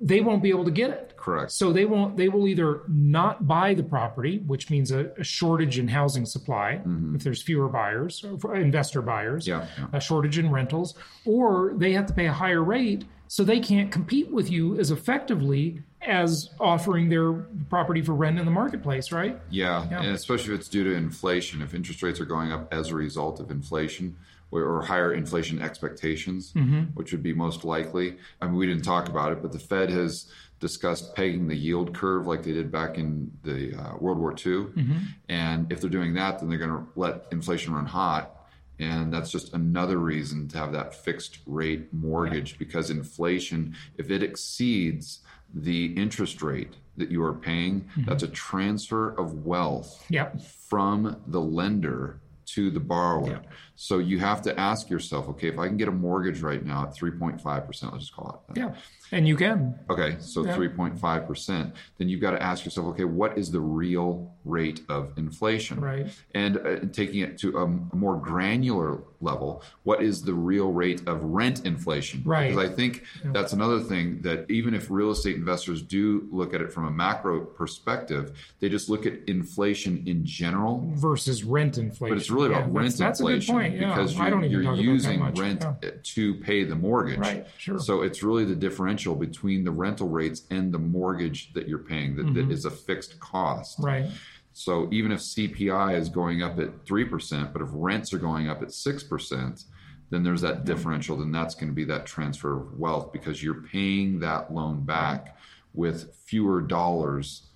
they 0.00 0.20
won't 0.20 0.42
be 0.42 0.48
able 0.50 0.64
to 0.64 0.70
get 0.70 0.90
it. 0.90 1.14
Correct. 1.16 1.52
So 1.52 1.72
they 1.72 1.84
won't. 1.84 2.16
They 2.16 2.28
will 2.28 2.48
either 2.48 2.82
not 2.88 3.46
buy 3.46 3.74
the 3.74 3.82
property, 3.82 4.38
which 4.46 4.70
means 4.70 4.90
a, 4.90 5.10
a 5.18 5.24
shortage 5.24 5.78
in 5.78 5.88
housing 5.88 6.24
supply 6.24 6.80
mm-hmm. 6.80 7.14
if 7.14 7.22
there's 7.22 7.42
fewer 7.42 7.68
buyers, 7.68 8.24
or 8.42 8.56
investor 8.56 9.02
buyers, 9.02 9.46
Yeah, 9.46 9.66
yeah. 9.78 9.86
a 9.92 10.00
shortage 10.00 10.38
in 10.38 10.50
rentals, 10.50 10.94
or 11.26 11.72
they 11.76 11.92
have 11.92 12.06
to 12.06 12.14
pay 12.14 12.26
a 12.26 12.32
higher 12.32 12.62
rate, 12.62 13.04
so 13.28 13.44
they 13.44 13.60
can't 13.60 13.92
compete 13.92 14.30
with 14.30 14.50
you 14.50 14.78
as 14.78 14.90
effectively 14.90 15.82
as 16.02 16.48
offering 16.58 17.10
their 17.10 17.32
property 17.68 18.00
for 18.00 18.14
rent 18.14 18.38
in 18.38 18.46
the 18.46 18.50
marketplace, 18.50 19.12
right? 19.12 19.38
Yeah, 19.50 19.86
Yeah. 19.90 20.02
and 20.02 20.14
especially 20.14 20.54
if 20.54 20.60
it's 20.60 20.68
due 20.70 20.84
to 20.84 20.94
inflation. 20.94 21.60
If 21.60 21.74
interest 21.74 22.02
rates 22.02 22.18
are 22.18 22.24
going 22.24 22.50
up 22.52 22.72
as 22.72 22.88
a 22.88 22.94
result 22.94 23.38
of 23.38 23.50
inflation 23.50 24.16
or, 24.50 24.82
higher 24.82 25.12
inflation 25.12 25.60
expectations, 25.62 26.52
mm-hmm. 26.52 26.82
which 26.94 27.12
would 27.12 27.22
be 27.22 27.32
most 27.32 27.64
likely. 27.64 28.16
I 28.40 28.46
mean, 28.46 28.56
we 28.56 28.66
didn't 28.66 28.82
talk 28.82 29.08
about 29.08 29.32
it, 29.32 29.42
but 29.42 29.52
the 29.52 29.58
Fed 29.58 29.90
has 29.90 30.30
discussed 30.58 31.14
pegging 31.14 31.48
the 31.48 31.56
yield 31.56 31.94
curve 31.94 32.26
like 32.26 32.42
they 32.42 32.52
did 32.52 32.70
back 32.70 32.98
in 32.98 33.30
the 33.42 33.74
uh, 33.74 33.96
World 33.98 34.18
War 34.18 34.32
II. 34.32 34.36
Mm-hmm. 34.36 34.96
And 35.28 35.72
if 35.72 35.80
they're 35.80 35.90
doing 35.90 36.14
that, 36.14 36.38
then 36.38 36.48
they're 36.48 36.58
going 36.58 36.70
to 36.70 36.86
let 36.96 37.24
inflation 37.32 37.72
run 37.72 37.86
hot. 37.86 38.36
And 38.78 39.12
that's 39.12 39.30
just 39.30 39.52
another 39.52 39.98
reason 39.98 40.48
to 40.48 40.58
have 40.58 40.72
that 40.72 40.94
fixed 40.94 41.38
rate 41.46 41.92
mortgage 41.92 42.58
because 42.58 42.90
inflation, 42.90 43.76
if 43.98 44.10
it 44.10 44.22
exceeds 44.22 45.20
the 45.52 45.86
interest 45.94 46.42
rate 46.42 46.74
that 46.96 47.10
you 47.10 47.22
are 47.22 47.34
paying, 47.34 47.82
mm-hmm. 47.82 48.04
that's 48.04 48.22
a 48.22 48.28
transfer 48.28 49.10
of 49.18 49.44
wealth 49.44 50.04
Yeah. 50.08 50.30
from 50.68 51.20
the 51.26 51.40
lender 51.40 52.20
to 52.46 52.70
the 52.70 52.80
borrower. 52.80 53.42
So 53.82 53.96
you 53.96 54.18
have 54.18 54.42
to 54.42 54.60
ask 54.60 54.90
yourself, 54.90 55.26
okay, 55.30 55.48
if 55.48 55.58
I 55.58 55.66
can 55.66 55.78
get 55.78 55.88
a 55.88 55.90
mortgage 55.90 56.42
right 56.42 56.62
now 56.62 56.82
at 56.82 56.94
3.5%, 56.94 57.42
let's 57.64 58.04
just 58.04 58.14
call 58.14 58.44
it. 58.50 58.58
Yeah. 58.58 58.74
And 59.10 59.26
you 59.26 59.38
can. 59.38 59.74
Okay, 59.88 60.16
so 60.20 60.44
Yeah. 60.44 60.54
3.5%, 60.54 61.72
then 61.96 62.08
you've 62.10 62.20
got 62.20 62.32
to 62.32 62.42
ask 62.42 62.66
yourself, 62.66 62.88
okay, 62.88 63.04
what 63.04 63.38
is 63.38 63.50
the 63.50 63.60
real 63.60 64.34
rate 64.44 64.82
of 64.90 65.12
inflation? 65.16 65.80
Right. 65.80 66.08
And 66.34 66.58
uh, 66.58 66.80
taking 66.92 67.20
it 67.20 67.38
to 67.38 67.56
a, 67.56 67.66
more 67.96 68.16
granular 68.16 69.02
level, 69.20 69.62
what 69.82 70.02
is 70.02 70.22
the 70.22 70.34
real 70.34 70.72
rate 70.72 71.02
of 71.08 71.24
rent 71.24 71.64
inflation? 71.66 72.22
Right. 72.24 72.48
Because 72.50 72.70
I 72.70 72.74
think 72.74 73.04
that's 73.24 73.52
another 73.52 73.80
thing 73.80 74.20
that 74.22 74.50
even 74.50 74.74
if 74.74 74.90
real 74.90 75.10
estate 75.10 75.36
investors 75.36 75.82
do 75.82 76.28
look 76.30 76.54
at 76.54 76.60
it 76.60 76.72
from 76.72 76.84
a 76.84 76.90
macro 76.90 77.40
perspective, 77.40 78.38
they 78.60 78.68
just 78.68 78.88
look 78.88 79.06
at 79.06 79.14
inflation 79.26 80.02
in 80.06 80.24
general. 80.24 80.84
Versus 80.94 81.44
rent 81.44 81.78
inflation. 81.78 82.14
But 82.14 82.20
it's 82.20 82.30
really 82.30 82.48
about 82.48 82.68
Yeah, 82.68 82.78
rent 82.78 82.86
that's, 82.88 82.98
that's 82.98 83.20
inflation 83.20 83.69
good. 83.70 83.80
Yeah. 83.80 83.94
because 83.94 84.18
I 84.18 84.30
don't 84.30 84.42
you're, 84.50 84.62
even 84.62 84.74
you're 84.76 84.96
talk 84.98 85.14
about 85.14 85.34
that 85.34 85.42
using 85.42 85.42
rent 85.42 85.64
Yeah. 85.82 85.90
to 86.02 86.34
pay 86.36 86.64
the 86.64 86.74
mortgage. 86.74 87.18
Right, 87.18 87.46
sure. 87.58 87.78
So 87.78 88.02
it's 88.02 88.22
really 88.22 88.44
the 88.44 88.56
differential 88.56 89.14
between 89.14 89.64
the 89.64 89.70
rental 89.70 90.08
rates 90.08 90.42
and 90.50 90.72
the 90.72 90.78
mortgage 90.78 91.52
that 91.54 91.68
you're 91.68 91.78
paying 91.78 92.16
that, 92.16 92.34
that 92.34 92.50
is 92.50 92.64
a 92.64 92.70
fixed 92.70 93.18
cost. 93.20 93.78
Mm-hmm. 93.78 93.86
Right. 93.86 94.10
So 94.52 94.88
even 94.90 95.12
if 95.12 95.20
CPI 95.20 95.96
is 95.98 96.08
going 96.08 96.42
up 96.42 96.58
at 96.58 96.84
3%, 96.84 97.52
but 97.52 97.62
if 97.62 97.68
rents 97.72 98.12
are 98.12 98.18
going 98.18 98.48
up 98.48 98.62
at 98.62 98.68
6%, 98.68 99.64
then 100.10 100.22
there's 100.24 100.40
that 100.40 100.64
differential. 100.64 101.16
Then 101.16 101.30
that's 101.32 101.54
going 101.54 101.68
to 101.68 101.74
be 101.74 101.84
that 101.84 102.04
transfer 102.04 102.56
of 102.60 102.78
wealth 102.78 103.12
because 103.12 103.42
you're 103.42 103.62
paying 103.62 104.18
that 104.20 104.52
loan 104.52 104.84
back 104.84 105.36
with 105.72 106.14
fewer 106.14 106.60
dollars 106.60 107.46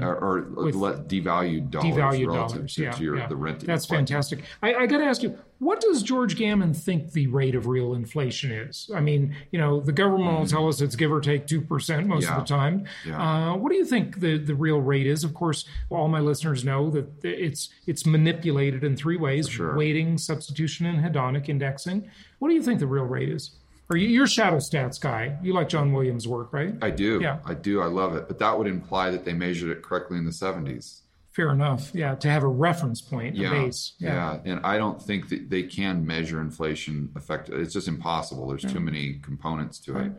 or, 0.00 0.14
or 0.16 0.42
Mm. 0.42 0.74
Let 0.80 1.08
devalued 1.08 1.70
dollars 1.70 1.94
devalued 1.94 2.26
relative 2.28 2.56
dollars. 2.56 2.74
to, 2.74 2.82
yeah, 2.82 2.90
to 2.92 3.02
your, 3.02 3.16
yeah. 3.18 3.26
the 3.26 3.36
rent. 3.36 3.60
that 3.60 3.66
That's 3.66 3.86
fantastic. 3.86 4.40
I, 4.62 4.74
I 4.74 4.86
got 4.86 4.98
to 4.98 5.04
ask 5.04 5.22
you, 5.22 5.38
what 5.58 5.80
does 5.80 6.02
George 6.02 6.36
Gammon 6.36 6.74
think 6.74 7.12
the 7.12 7.26
rate 7.28 7.54
of 7.54 7.66
real 7.66 7.94
inflation 7.94 8.50
is? 8.50 8.90
I 8.94 9.00
mean, 9.00 9.34
you 9.52 9.58
know, 9.60 9.80
the 9.80 9.92
government 9.92 10.38
will 10.38 10.46
tell 10.46 10.68
us 10.68 10.80
it's 10.80 10.96
give 10.96 11.12
or 11.12 11.20
take 11.20 11.46
two 11.46 11.60
percent 11.60 12.06
most 12.06 12.24
Mm-hmm. 12.24 12.32
Yeah. 12.34 12.40
of 12.40 12.46
the 12.48 12.54
time. 12.54 12.84
Yeah. 13.06 13.52
Uh, 13.52 13.56
what 13.56 13.70
do 13.70 13.76
you 13.76 13.84
think 13.84 14.20
the, 14.20 14.38
the 14.38 14.54
real 14.54 14.80
rate 14.80 15.06
is? 15.06 15.24
Of 15.24 15.34
course, 15.34 15.64
all 15.90 16.08
my 16.08 16.20
listeners 16.20 16.64
know 16.64 16.90
that 16.90 17.06
it's 17.24 17.68
it's 17.86 18.04
manipulated 18.06 18.82
in 18.84 18.96
three 18.96 19.16
ways: 19.16 19.48
Sure. 19.48 19.76
weighting, 19.76 20.18
substitution, 20.18 20.86
and 20.86 20.98
hedonic 21.04 21.48
indexing. 21.48 22.08
What 22.38 22.48
do 22.48 22.54
you 22.54 22.62
think 22.62 22.80
the 22.80 22.86
real 22.86 23.04
rate 23.04 23.28
is? 23.28 23.52
Or 23.92 23.96
you're 23.96 24.24
a 24.24 24.28
shadow 24.28 24.56
stats 24.56 24.98
guy. 24.98 25.36
You 25.42 25.52
like 25.52 25.68
John 25.68 25.92
Williams' 25.92 26.26
work, 26.26 26.52
right? 26.52 26.74
I 26.80 26.88
do. 26.90 27.20
Yeah. 27.20 27.40
I 27.44 27.52
do. 27.52 27.82
I 27.82 27.86
love 27.86 28.16
it. 28.16 28.26
But 28.26 28.38
that 28.38 28.56
would 28.56 28.66
imply 28.66 29.10
that 29.10 29.26
they 29.26 29.34
measured 29.34 29.68
it 29.70 29.82
correctly 29.82 30.16
in 30.16 30.24
the 30.24 30.30
70s. 30.30 31.00
Fair 31.32 31.50
enough. 31.50 31.94
Yeah, 31.94 32.14
to 32.14 32.30
have 32.30 32.42
a 32.42 32.48
reference 32.48 33.02
point, 33.02 33.36
a 33.36 33.38
Yeah, 33.38 33.50
base. 33.50 33.92
yeah, 33.98 34.38
yeah. 34.44 34.52
and 34.52 34.66
I 34.66 34.78
don't 34.78 35.00
think 35.00 35.28
that 35.28 35.50
they 35.50 35.62
can 35.62 36.06
measure 36.06 36.40
inflation 36.40 37.10
effect. 37.16 37.50
It's 37.50 37.72
just 37.74 37.88
impossible. 37.88 38.48
There's 38.48 38.70
too 38.70 38.80
many 38.80 39.18
components 39.22 39.78
to 39.80 39.98
it. 39.98 40.12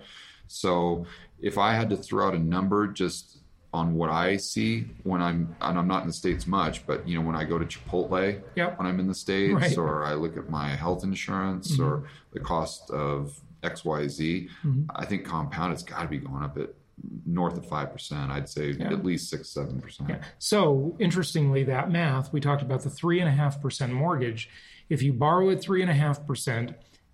So 0.47 1.05
if 1.39 1.57
I 1.57 1.73
had 1.73 1.89
to 1.91 1.97
throw 1.97 2.27
out 2.27 2.35
a 2.35 2.39
number 2.39 2.87
just 2.87 3.37
on 3.73 3.95
what 3.95 4.09
I 4.11 4.37
see 4.37 4.85
when 5.03 5.21
I'm 5.21 5.55
and 5.61 5.79
I'm 5.79 5.87
not 5.87 6.01
in 6.01 6.07
the 6.07 6.13
states 6.13 6.45
much, 6.45 6.85
but 6.85 7.07
you 7.07 7.19
know 7.19 7.25
when 7.25 7.35
I 7.35 7.43
go 7.43 7.57
to 7.57 7.65
Chipotle 7.65 8.41
Yep. 8.55 8.77
when 8.77 8.87
I'm 8.87 8.99
in 8.99 9.07
the 9.07 9.15
states, 9.15 9.53
Right. 9.53 9.77
or 9.77 10.03
I 10.03 10.13
look 10.13 10.37
at 10.37 10.49
my 10.49 10.69
health 10.69 11.03
insurance 11.03 11.73
mm-hmm. 11.73 11.83
or 11.83 12.03
the 12.33 12.39
cost 12.39 12.91
of 12.91 13.39
X 13.63 13.85
Y 13.85 14.07
Z, 14.07 14.49
mm-hmm. 14.65 14.83
I 14.95 15.05
think 15.05 15.25
compound 15.25 15.73
it's 15.73 15.83
got 15.83 16.03
to 16.03 16.07
be 16.07 16.17
going 16.17 16.43
up 16.43 16.57
at 16.57 16.69
north 17.25 17.57
of 17.57 17.65
five 17.65 17.91
percent. 17.91 18.31
I'd 18.31 18.47
say 18.47 18.71
at 18.79 19.03
least 19.03 19.29
six 19.29 19.49
seven 19.49 19.81
percent. 19.81 20.09
Yeah. 20.09 20.23
So 20.37 20.95
interestingly, 20.99 21.63
that 21.63 21.91
math 21.91 22.31
we 22.31 22.39
talked 22.39 22.61
about 22.61 22.83
the 22.83 22.89
three 22.89 23.19
and 23.19 23.27
a 23.27 23.31
half 23.31 23.61
percent 23.61 23.93
mortgage. 23.93 24.49
If 24.89 25.01
you 25.01 25.13
borrow 25.13 25.49
at 25.49 25.61
three 25.61 25.81
and 25.81 25.89
a 25.89 25.95
half 25.95 26.27
percent, 26.27 26.73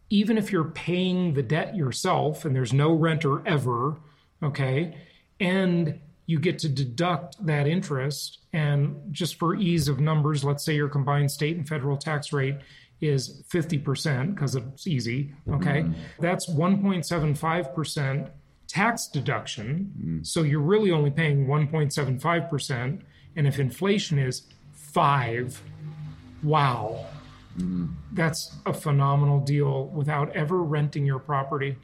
even 0.10 0.38
if 0.38 0.52
you're 0.52 0.66
paying 0.66 1.34
the 1.34 1.44
debt 1.44 1.76
yourself 1.76 2.44
and 2.44 2.56
there's 2.56 2.74
no 2.74 2.92
renter 2.92 3.48
ever, 3.48 3.98
okay, 4.44 4.98
and 5.40 6.00
you 6.26 6.40
get 6.40 6.60
to 6.60 6.70
deduct 6.70 7.44
that 7.46 7.66
interest, 7.66 8.40
and 8.54 8.96
just 9.12 9.40
for 9.40 9.56
ease 9.56 9.88
of 9.88 10.00
numbers, 10.00 10.44
let's 10.44 10.64
say 10.64 10.76
your 10.76 10.90
combined 10.90 11.32
state 11.32 11.56
and 11.56 11.68
federal 11.68 11.98
tax 11.98 12.34
rate 12.34 12.56
is 13.02 13.44
50% 13.50 14.36
because 14.36 14.56
it's 14.56 14.88
easy, 14.88 15.34
mm-hmm. 15.48 15.54
okay? 15.56 15.86
That's 16.20 16.50
1.75% 16.50 18.30
tax 18.68 19.08
deduction. 19.08 19.92
Mm. 20.02 20.28
So 20.28 20.44
you're 20.44 20.62
really 20.62 20.92
only 20.92 21.10
paying 21.12 21.48
1.75%. 21.48 23.02
And 23.36 23.48
if 23.48 23.60
inflation 23.60 24.20
is 24.20 24.44
five, 24.74 25.62
wow, 26.44 27.06
mm-hmm. 27.58 27.88
that's 28.14 28.56
a 28.66 28.74
phenomenal 28.74 29.40
deal 29.40 29.88
without 29.88 30.36
ever 30.36 30.62
renting 30.64 31.06
your 31.06 31.20
property, 31.20 31.78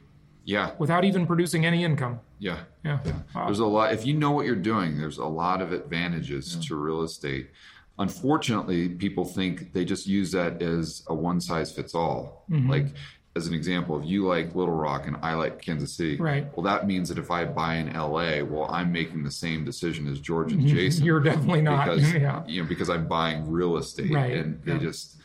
Yeah, 0.44 0.72
without 0.78 1.04
even 1.04 1.26
producing 1.26 1.66
any 1.66 1.84
income. 1.84 2.20
yeah. 2.38 2.60
Yeah. 2.84 3.00
Wow. 3.34 3.46
There's 3.46 3.58
a 3.58 3.66
lot. 3.66 3.92
If 3.92 4.06
you 4.06 4.14
know 4.14 4.30
what 4.30 4.46
you're 4.46 4.54
doing, 4.54 4.96
there's 4.96 5.18
a 5.18 5.26
lot 5.26 5.60
of 5.60 5.72
advantages 5.72 6.54
to 6.66 6.76
real 6.76 7.02
estate. 7.02 7.50
Unfortunately, 7.98 8.88
people 8.88 9.24
think 9.24 9.72
they 9.72 9.84
just 9.84 10.06
use 10.06 10.30
that 10.32 10.62
as 10.62 11.02
a 11.08 11.14
one 11.14 11.40
size 11.40 11.72
fits 11.72 11.94
all. 11.94 12.44
Mm-hmm. 12.50 12.70
Like, 12.70 12.86
as 13.34 13.46
an 13.46 13.52
example, 13.54 13.98
if 14.00 14.06
you 14.06 14.26
like 14.26 14.54
Little 14.54 14.74
Rock 14.74 15.06
and 15.06 15.16
I 15.22 15.34
like 15.34 15.60
Kansas 15.60 15.92
City, 15.92 16.16
Right. 16.16 16.46
well, 16.56 16.64
that 16.64 16.86
means 16.86 17.08
that 17.10 17.18
if 17.18 17.30
I 17.30 17.44
buy 17.44 17.74
in 17.76 17.92
LA, 17.92 18.42
well, 18.42 18.66
I'm 18.70 18.90
making 18.92 19.24
the 19.24 19.30
same 19.30 19.64
decision 19.64 20.06
as 20.08 20.20
George 20.20 20.52
and 20.52 20.66
Jason. 20.66 21.04
You're 21.04 21.20
definitely 21.20 21.60
not. 21.60 21.84
because 21.84 22.12
yeah. 22.14 22.42
you 22.46 22.62
know 22.62 22.68
because 22.68 22.88
I'm 22.88 23.06
buying 23.06 23.50
real 23.50 23.76
estate 23.76 24.10
Right, 24.12 24.32
and 24.38 24.62
they 24.64 24.72
yeah. 24.72 24.78
just 24.78 25.16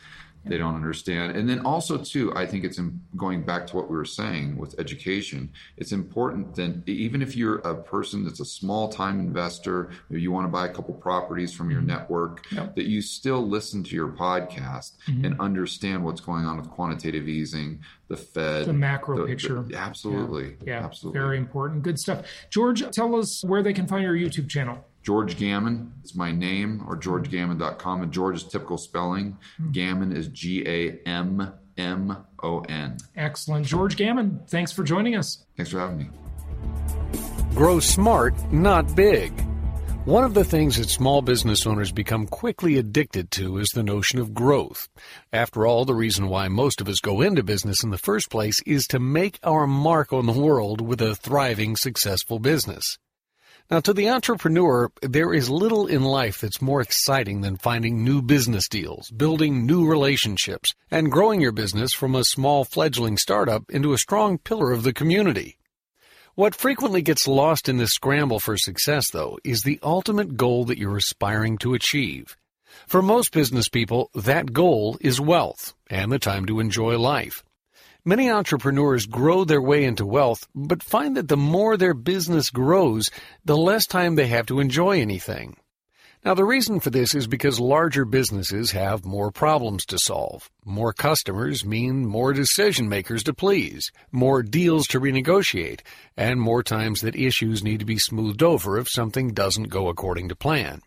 they 0.44 0.58
don't 0.58 0.74
understand. 0.74 1.36
And 1.36 1.48
then 1.48 1.60
also 1.64 1.96
too, 1.96 2.32
I 2.34 2.46
think 2.46 2.64
it's 2.64 2.78
in, 2.78 3.00
going 3.16 3.42
back 3.42 3.66
to 3.68 3.76
what 3.76 3.88
we 3.88 3.96
were 3.96 4.04
saying 4.04 4.56
with 4.56 4.74
education. 4.78 5.50
It's 5.76 5.92
important 5.92 6.54
that 6.56 6.88
even 6.88 7.22
if 7.22 7.36
you're 7.36 7.58
a 7.58 7.74
person 7.74 8.24
that's 8.24 8.40
a 8.40 8.44
small 8.44 8.88
time 8.88 9.20
investor, 9.20 9.90
maybe 10.10 10.22
you 10.22 10.32
want 10.32 10.44
to 10.46 10.50
buy 10.50 10.66
a 10.66 10.68
couple 10.68 10.94
properties 10.94 11.52
from 11.52 11.70
your 11.70 11.80
network, 11.80 12.44
Mm-hmm. 12.46 12.56
Yep. 12.56 12.64
Mm-hmm. 12.64 12.74
that 12.74 12.86
you 12.86 13.02
still 13.02 13.46
listen 13.46 13.82
to 13.84 13.94
your 13.94 14.08
podcast 14.08 14.92
and 15.06 15.38
understand 15.40 16.04
what's 16.04 16.20
going 16.20 16.44
on 16.44 16.56
with 16.56 16.70
quantitative 16.70 17.28
easing, 17.28 17.80
the 18.08 18.16
Fed, 18.16 18.66
The 18.66 18.72
macro 18.72 19.16
the- 19.18 19.22
the- 19.22 19.28
picture. 19.28 19.64
absolutely, 19.74 20.56
Yeah. 20.66 20.84
absolutely. 20.84 21.18
Very 21.20 21.38
important. 21.38 21.82
Good 21.82 21.98
stuff. 21.98 22.24
George, 22.50 22.88
tell 22.90 23.14
us 23.16 23.42
where 23.44 23.62
they 23.62 23.72
can 23.72 23.86
find 23.86 24.02
your 24.02 24.14
YouTube 24.14 24.48
channel. 24.48 24.84
George 25.02 25.36
Gammon 25.36 25.92
is 26.04 26.14
my 26.14 26.30
name, 26.30 26.84
or 26.86 26.96
georgegammon.com. 26.96 28.02
And 28.02 28.12
George 28.12 28.36
is 28.36 28.44
typical 28.44 28.78
spelling. 28.78 29.36
Hmm. 29.56 29.72
Gammon 29.72 30.12
is 30.12 30.28
G 30.28 30.64
A 30.66 31.00
M 31.08 31.52
M 31.76 32.16
O 32.42 32.60
N. 32.60 32.98
Excellent. 33.16 33.66
George 33.66 33.96
Gammon, 33.96 34.40
thanks 34.48 34.72
for 34.72 34.84
joining 34.84 35.16
us. 35.16 35.44
Thanks 35.56 35.70
for 35.72 35.80
having 35.80 35.98
me. 35.98 36.10
Grow 37.54 37.80
smart, 37.80 38.34
not 38.52 38.94
big. 38.94 39.32
One 40.04 40.24
of 40.24 40.34
the 40.34 40.42
things 40.42 40.78
that 40.78 40.88
small 40.88 41.22
business 41.22 41.64
owners 41.64 41.92
become 41.92 42.26
quickly 42.26 42.76
addicted 42.76 43.30
to 43.32 43.58
is 43.58 43.68
the 43.68 43.84
notion 43.84 44.18
of 44.18 44.34
growth. 44.34 44.88
After 45.32 45.64
all, 45.64 45.84
the 45.84 45.94
reason 45.94 46.28
why 46.28 46.48
most 46.48 46.80
of 46.80 46.88
us 46.88 46.98
go 46.98 47.20
into 47.20 47.44
business 47.44 47.84
in 47.84 47.90
the 47.90 47.98
first 47.98 48.28
place 48.28 48.60
is 48.66 48.84
to 48.88 48.98
make 48.98 49.38
our 49.44 49.64
mark 49.64 50.12
on 50.12 50.26
the 50.26 50.32
world 50.32 50.80
with 50.80 51.00
a 51.00 51.14
thriving, 51.14 51.76
successful 51.76 52.40
business. 52.40 52.98
Now, 53.72 53.80
to 53.80 53.94
the 53.94 54.10
entrepreneur, 54.10 54.90
there 55.00 55.32
is 55.32 55.48
little 55.48 55.86
in 55.86 56.02
life 56.02 56.42
that's 56.42 56.60
more 56.60 56.82
exciting 56.82 57.40
than 57.40 57.56
finding 57.56 58.04
new 58.04 58.20
business 58.20 58.68
deals, 58.68 59.08
building 59.08 59.64
new 59.64 59.88
relationships, 59.88 60.74
and 60.90 61.10
growing 61.10 61.40
your 61.40 61.52
business 61.52 61.94
from 61.94 62.14
a 62.14 62.22
small 62.22 62.66
fledgling 62.66 63.16
startup 63.16 63.70
into 63.70 63.94
a 63.94 63.98
strong 63.98 64.36
pillar 64.36 64.72
of 64.72 64.82
the 64.82 64.92
community. 64.92 65.56
What 66.34 66.54
frequently 66.54 67.00
gets 67.00 67.26
lost 67.26 67.66
in 67.66 67.78
this 67.78 67.92
scramble 67.92 68.40
for 68.40 68.58
success, 68.58 69.06
though, 69.10 69.38
is 69.42 69.62
the 69.62 69.80
ultimate 69.82 70.36
goal 70.36 70.66
that 70.66 70.76
you're 70.76 70.98
aspiring 70.98 71.56
to 71.60 71.72
achieve. 71.72 72.36
For 72.86 73.00
most 73.00 73.32
business 73.32 73.70
people, 73.70 74.10
that 74.14 74.52
goal 74.52 74.98
is 75.00 75.18
wealth 75.18 75.72
and 75.88 76.12
the 76.12 76.18
time 76.18 76.44
to 76.44 76.60
enjoy 76.60 76.98
life. 76.98 77.42
Many 78.04 78.28
entrepreneurs 78.28 79.06
grow 79.06 79.44
their 79.44 79.62
way 79.62 79.84
into 79.84 80.04
wealth, 80.04 80.48
but 80.56 80.82
find 80.82 81.16
that 81.16 81.28
the 81.28 81.36
more 81.36 81.76
their 81.76 81.94
business 81.94 82.50
grows, 82.50 83.08
the 83.44 83.56
less 83.56 83.86
time 83.86 84.16
they 84.16 84.26
have 84.26 84.46
to 84.46 84.58
enjoy 84.58 85.00
anything. 85.00 85.56
Now, 86.24 86.34
the 86.34 86.44
reason 86.44 86.80
for 86.80 86.90
this 86.90 87.14
is 87.14 87.28
because 87.28 87.60
larger 87.60 88.04
businesses 88.04 88.72
have 88.72 89.04
more 89.04 89.30
problems 89.30 89.86
to 89.86 90.00
solve. 90.00 90.50
More 90.64 90.92
customers 90.92 91.64
mean 91.64 92.04
more 92.04 92.32
decision 92.32 92.88
makers 92.88 93.22
to 93.22 93.34
please, 93.34 93.92
more 94.10 94.42
deals 94.42 94.88
to 94.88 95.00
renegotiate, 95.00 95.82
and 96.16 96.40
more 96.40 96.64
times 96.64 97.02
that 97.02 97.14
issues 97.14 97.62
need 97.62 97.78
to 97.78 97.86
be 97.86 97.98
smoothed 97.98 98.42
over 98.42 98.78
if 98.78 98.88
something 98.90 99.28
doesn't 99.32 99.68
go 99.68 99.86
according 99.86 100.28
to 100.28 100.34
plan. 100.34 100.82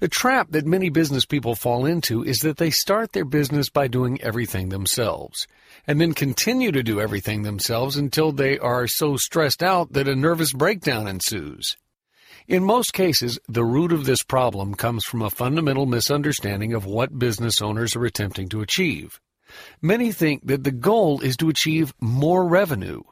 The 0.00 0.08
trap 0.08 0.48
that 0.50 0.66
many 0.66 0.90
business 0.90 1.24
people 1.24 1.54
fall 1.54 1.86
into 1.86 2.22
is 2.22 2.38
that 2.38 2.58
they 2.58 2.70
start 2.70 3.12
their 3.12 3.24
business 3.24 3.70
by 3.70 3.88
doing 3.88 4.20
everything 4.20 4.68
themselves, 4.68 5.46
and 5.86 6.00
then 6.00 6.12
continue 6.12 6.72
to 6.72 6.82
do 6.82 7.00
everything 7.00 7.42
themselves 7.42 7.96
until 7.96 8.32
they 8.32 8.58
are 8.58 8.86
so 8.86 9.16
stressed 9.16 9.62
out 9.62 9.92
that 9.92 10.08
a 10.08 10.14
nervous 10.14 10.52
breakdown 10.52 11.06
ensues. 11.06 11.76
In 12.46 12.62
most 12.62 12.92
cases, 12.92 13.38
the 13.48 13.64
root 13.64 13.92
of 13.92 14.04
this 14.04 14.22
problem 14.22 14.74
comes 14.74 15.04
from 15.04 15.22
a 15.22 15.30
fundamental 15.30 15.86
misunderstanding 15.86 16.74
of 16.74 16.84
what 16.84 17.18
business 17.18 17.62
owners 17.62 17.96
are 17.96 18.04
attempting 18.04 18.48
to 18.50 18.60
achieve. 18.60 19.20
Many 19.80 20.12
think 20.12 20.46
that 20.46 20.64
the 20.64 20.70
goal 20.70 21.20
is 21.20 21.36
to 21.38 21.48
achieve 21.48 21.94
more 22.00 22.46
revenue, 22.46 23.02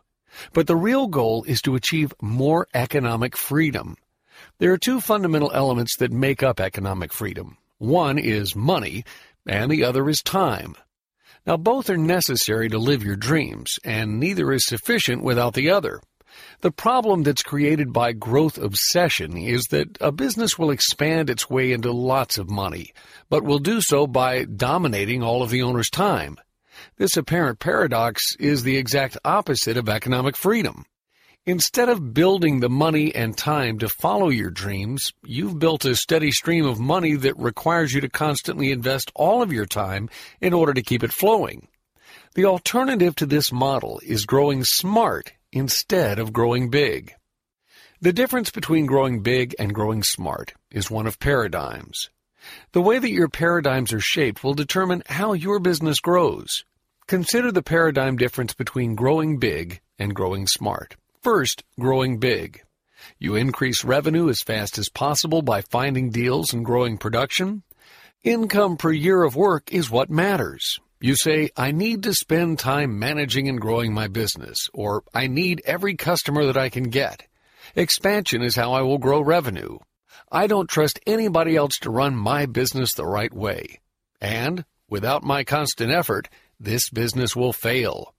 but 0.52 0.66
the 0.66 0.76
real 0.76 1.06
goal 1.06 1.44
is 1.44 1.62
to 1.62 1.74
achieve 1.74 2.12
more 2.20 2.66
economic 2.74 3.36
freedom. 3.36 3.96
There 4.58 4.72
are 4.72 4.78
two 4.78 5.00
fundamental 5.00 5.52
elements 5.52 5.96
that 5.96 6.12
make 6.12 6.42
up 6.42 6.60
economic 6.60 7.12
freedom. 7.12 7.58
One 7.78 8.18
is 8.18 8.56
money, 8.56 9.04
and 9.46 9.70
the 9.70 9.84
other 9.84 10.08
is 10.08 10.20
time. 10.20 10.76
Now, 11.46 11.56
both 11.56 11.90
are 11.90 11.96
necessary 11.96 12.68
to 12.68 12.78
live 12.78 13.02
your 13.02 13.16
dreams, 13.16 13.78
and 13.84 14.20
neither 14.20 14.52
is 14.52 14.64
sufficient 14.64 15.24
without 15.24 15.54
the 15.54 15.70
other. 15.70 16.00
The 16.60 16.70
problem 16.70 17.24
that's 17.24 17.42
created 17.42 17.92
by 17.92 18.12
growth 18.12 18.56
obsession 18.58 19.36
is 19.36 19.64
that 19.70 19.98
a 20.00 20.12
business 20.12 20.58
will 20.58 20.70
expand 20.70 21.28
its 21.28 21.50
way 21.50 21.72
into 21.72 21.92
lots 21.92 22.38
of 22.38 22.48
money, 22.48 22.92
but 23.28 23.42
will 23.42 23.58
do 23.58 23.80
so 23.80 24.06
by 24.06 24.44
dominating 24.44 25.22
all 25.22 25.42
of 25.42 25.50
the 25.50 25.62
owner's 25.62 25.90
time. 25.90 26.36
This 26.96 27.16
apparent 27.16 27.58
paradox 27.58 28.22
is 28.38 28.62
the 28.62 28.76
exact 28.76 29.18
opposite 29.24 29.76
of 29.76 29.88
economic 29.88 30.36
freedom. 30.36 30.84
Instead 31.44 31.88
of 31.88 32.14
building 32.14 32.60
the 32.60 32.70
money 32.70 33.12
and 33.16 33.36
time 33.36 33.76
to 33.76 33.88
follow 33.88 34.28
your 34.28 34.48
dreams, 34.48 35.12
you've 35.24 35.58
built 35.58 35.84
a 35.84 35.96
steady 35.96 36.30
stream 36.30 36.64
of 36.64 36.78
money 36.78 37.14
that 37.14 37.36
requires 37.36 37.92
you 37.92 38.00
to 38.00 38.08
constantly 38.08 38.70
invest 38.70 39.10
all 39.16 39.42
of 39.42 39.52
your 39.52 39.66
time 39.66 40.08
in 40.40 40.52
order 40.52 40.72
to 40.72 40.82
keep 40.82 41.02
it 41.02 41.12
flowing. 41.12 41.66
The 42.36 42.44
alternative 42.44 43.16
to 43.16 43.26
this 43.26 43.50
model 43.50 44.00
is 44.04 44.24
growing 44.24 44.62
smart 44.62 45.32
instead 45.50 46.20
of 46.20 46.32
growing 46.32 46.70
big. 46.70 47.12
The 48.00 48.12
difference 48.12 48.52
between 48.52 48.86
growing 48.86 49.24
big 49.24 49.56
and 49.58 49.74
growing 49.74 50.04
smart 50.04 50.54
is 50.70 50.92
one 50.92 51.08
of 51.08 51.18
paradigms. 51.18 52.08
The 52.70 52.82
way 52.82 53.00
that 53.00 53.10
your 53.10 53.28
paradigms 53.28 53.92
are 53.92 53.98
shaped 53.98 54.44
will 54.44 54.54
determine 54.54 55.02
how 55.08 55.32
your 55.32 55.58
business 55.58 55.98
grows. 55.98 56.64
Consider 57.08 57.50
the 57.50 57.64
paradigm 57.64 58.16
difference 58.16 58.54
between 58.54 58.94
growing 58.94 59.38
big 59.38 59.80
and 59.98 60.14
growing 60.14 60.46
smart. 60.46 60.94
First, 61.22 61.62
growing 61.78 62.18
big. 62.18 62.62
You 63.20 63.36
increase 63.36 63.84
revenue 63.84 64.28
as 64.28 64.42
fast 64.42 64.76
as 64.76 64.88
possible 64.88 65.40
by 65.40 65.60
finding 65.60 66.10
deals 66.10 66.52
and 66.52 66.64
growing 66.64 66.98
production. 66.98 67.62
Income 68.24 68.78
per 68.78 68.90
year 68.90 69.22
of 69.22 69.36
work 69.36 69.72
is 69.72 69.88
what 69.88 70.10
matters. 70.10 70.80
You 71.00 71.14
say, 71.14 71.50
I 71.56 71.70
need 71.70 72.02
to 72.02 72.12
spend 72.12 72.58
time 72.58 72.98
managing 72.98 73.48
and 73.48 73.60
growing 73.60 73.94
my 73.94 74.08
business, 74.08 74.68
or 74.74 75.04
I 75.14 75.28
need 75.28 75.62
every 75.64 75.94
customer 75.94 76.46
that 76.46 76.56
I 76.56 76.70
can 76.70 76.90
get. 76.90 77.24
Expansion 77.76 78.42
is 78.42 78.56
how 78.56 78.72
I 78.72 78.82
will 78.82 78.98
grow 78.98 79.20
revenue. 79.20 79.78
I 80.30 80.48
don't 80.48 80.68
trust 80.68 80.98
anybody 81.06 81.54
else 81.54 81.78
to 81.82 81.90
run 81.90 82.16
my 82.16 82.46
business 82.46 82.94
the 82.94 83.06
right 83.06 83.32
way. 83.32 83.78
And, 84.20 84.64
without 84.88 85.22
my 85.22 85.44
constant 85.44 85.92
effort, 85.92 86.28
this 86.58 86.90
business 86.90 87.36
will 87.36 87.52
fail. 87.52 88.12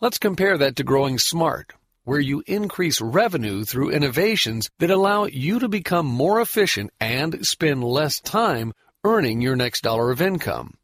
Let's 0.00 0.18
compare 0.18 0.56
that 0.58 0.76
to 0.76 0.84
growing 0.84 1.18
smart, 1.18 1.72
where 2.04 2.20
you 2.20 2.42
increase 2.46 3.00
revenue 3.00 3.64
through 3.64 3.90
innovations 3.90 4.70
that 4.78 4.90
allow 4.90 5.24
you 5.24 5.58
to 5.58 5.68
become 5.68 6.06
more 6.06 6.40
efficient 6.40 6.90
and 7.00 7.44
spend 7.44 7.82
less 7.82 8.20
time 8.20 8.72
earning 9.02 9.40
your 9.40 9.56
next 9.56 9.82
dollar 9.82 10.10
of 10.10 10.22
income. 10.22 10.74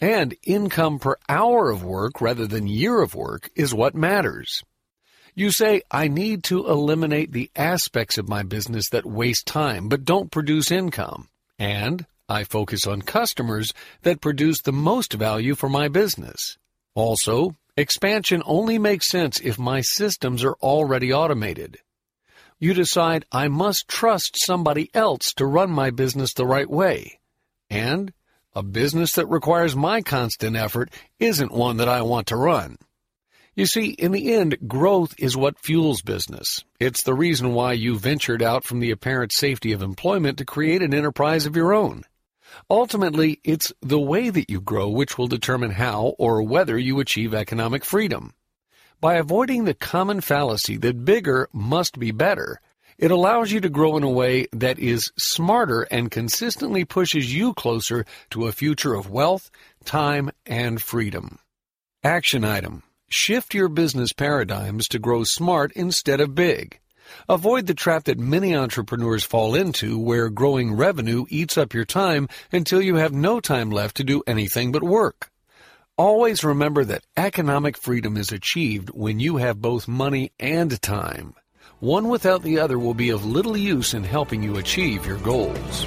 And 0.00 0.36
income 0.42 0.98
per 0.98 1.16
hour 1.28 1.70
of 1.70 1.82
work 1.82 2.20
rather 2.20 2.46
than 2.46 2.66
year 2.66 3.00
of 3.00 3.14
work 3.14 3.50
is 3.54 3.74
what 3.74 3.94
matters. 3.94 4.62
You 5.34 5.50
say, 5.50 5.82
I 5.90 6.08
need 6.08 6.44
to 6.44 6.66
eliminate 6.66 7.32
the 7.32 7.50
aspects 7.56 8.16
of 8.16 8.28
my 8.28 8.42
business 8.42 8.88
that 8.90 9.04
waste 9.06 9.46
time 9.46 9.88
but 9.88 10.04
don't 10.04 10.30
produce 10.30 10.70
income. 10.70 11.28
And 11.58 12.06
I 12.28 12.44
focus 12.44 12.86
on 12.86 13.02
customers 13.02 13.72
that 14.02 14.20
produce 14.20 14.60
the 14.62 14.72
most 14.72 15.12
value 15.12 15.54
for 15.54 15.68
my 15.68 15.88
business. 15.88 16.56
Also, 16.94 17.54
expansion 17.76 18.42
only 18.46 18.78
makes 18.78 19.08
sense 19.08 19.40
if 19.40 19.58
my 19.58 19.80
systems 19.80 20.44
are 20.44 20.56
already 20.62 21.12
automated. 21.12 21.78
You 22.58 22.72
decide 22.72 23.26
I 23.30 23.48
must 23.48 23.88
trust 23.88 24.38
somebody 24.44 24.90
else 24.94 25.32
to 25.34 25.46
run 25.46 25.70
my 25.70 25.90
business 25.90 26.32
the 26.32 26.46
right 26.46 26.68
way. 26.68 27.20
And 27.68 28.12
a 28.54 28.62
business 28.62 29.12
that 29.12 29.26
requires 29.26 29.76
my 29.76 30.00
constant 30.00 30.56
effort 30.56 30.90
isn't 31.18 31.52
one 31.52 31.76
that 31.76 31.88
I 31.88 32.00
want 32.02 32.28
to 32.28 32.36
run. 32.36 32.78
You 33.54 33.66
see, 33.66 33.88
in 33.90 34.12
the 34.12 34.34
end, 34.34 34.56
growth 34.66 35.14
is 35.18 35.36
what 35.36 35.58
fuels 35.58 36.02
business. 36.02 36.64
It's 36.78 37.02
the 37.02 37.14
reason 37.14 37.54
why 37.54 37.72
you 37.72 37.98
ventured 37.98 38.42
out 38.42 38.64
from 38.64 38.80
the 38.80 38.90
apparent 38.90 39.32
safety 39.32 39.72
of 39.72 39.82
employment 39.82 40.38
to 40.38 40.44
create 40.44 40.82
an 40.82 40.94
enterprise 40.94 41.46
of 41.46 41.56
your 41.56 41.74
own. 41.74 42.04
Ultimately, 42.70 43.40
it's 43.44 43.72
the 43.80 43.98
way 43.98 44.30
that 44.30 44.50
you 44.50 44.60
grow 44.60 44.88
which 44.88 45.16
will 45.16 45.26
determine 45.26 45.72
how 45.72 46.14
or 46.18 46.42
whether 46.42 46.78
you 46.78 47.00
achieve 47.00 47.34
economic 47.34 47.84
freedom. 47.84 48.34
By 49.00 49.14
avoiding 49.14 49.64
the 49.64 49.74
common 49.74 50.20
fallacy 50.20 50.76
that 50.78 51.04
bigger 51.04 51.48
must 51.52 51.98
be 51.98 52.10
better, 52.12 52.60
it 52.98 53.10
allows 53.10 53.52
you 53.52 53.60
to 53.60 53.68
grow 53.68 53.96
in 53.96 54.02
a 54.02 54.10
way 54.10 54.46
that 54.52 54.78
is 54.78 55.12
smarter 55.18 55.82
and 55.90 56.10
consistently 56.10 56.84
pushes 56.84 57.34
you 57.34 57.52
closer 57.52 58.06
to 58.30 58.46
a 58.46 58.52
future 58.52 58.94
of 58.94 59.10
wealth, 59.10 59.50
time, 59.84 60.30
and 60.46 60.80
freedom. 60.80 61.38
Action 62.02 62.42
item. 62.42 62.82
Shift 63.08 63.52
your 63.54 63.68
business 63.68 64.12
paradigms 64.12 64.88
to 64.88 64.98
grow 64.98 65.24
smart 65.24 65.72
instead 65.76 66.20
of 66.20 66.34
big. 66.34 66.80
Avoid 67.28 67.66
the 67.66 67.74
trap 67.74 68.04
that 68.04 68.18
many 68.18 68.54
entrepreneurs 68.54 69.24
fall 69.24 69.54
into 69.54 69.98
where 69.98 70.28
growing 70.28 70.74
revenue 70.74 71.24
eats 71.28 71.56
up 71.58 71.74
your 71.74 71.84
time 71.84 72.28
until 72.52 72.80
you 72.80 72.96
have 72.96 73.12
no 73.12 73.40
time 73.40 73.70
left 73.70 73.96
to 73.96 74.04
do 74.04 74.22
anything 74.26 74.72
but 74.72 74.82
work. 74.82 75.30
Always 75.98 76.44
remember 76.44 76.84
that 76.84 77.04
economic 77.16 77.76
freedom 77.76 78.16
is 78.16 78.30
achieved 78.30 78.90
when 78.90 79.18
you 79.18 79.38
have 79.38 79.62
both 79.62 79.88
money 79.88 80.32
and 80.38 80.80
time. 80.82 81.34
One 81.80 82.08
without 82.08 82.42
the 82.42 82.58
other 82.58 82.78
will 82.78 82.94
be 82.94 83.10
of 83.10 83.24
little 83.24 83.56
use 83.56 83.94
in 83.94 84.04
helping 84.04 84.42
you 84.42 84.56
achieve 84.56 85.06
your 85.06 85.18
goals. 85.18 85.86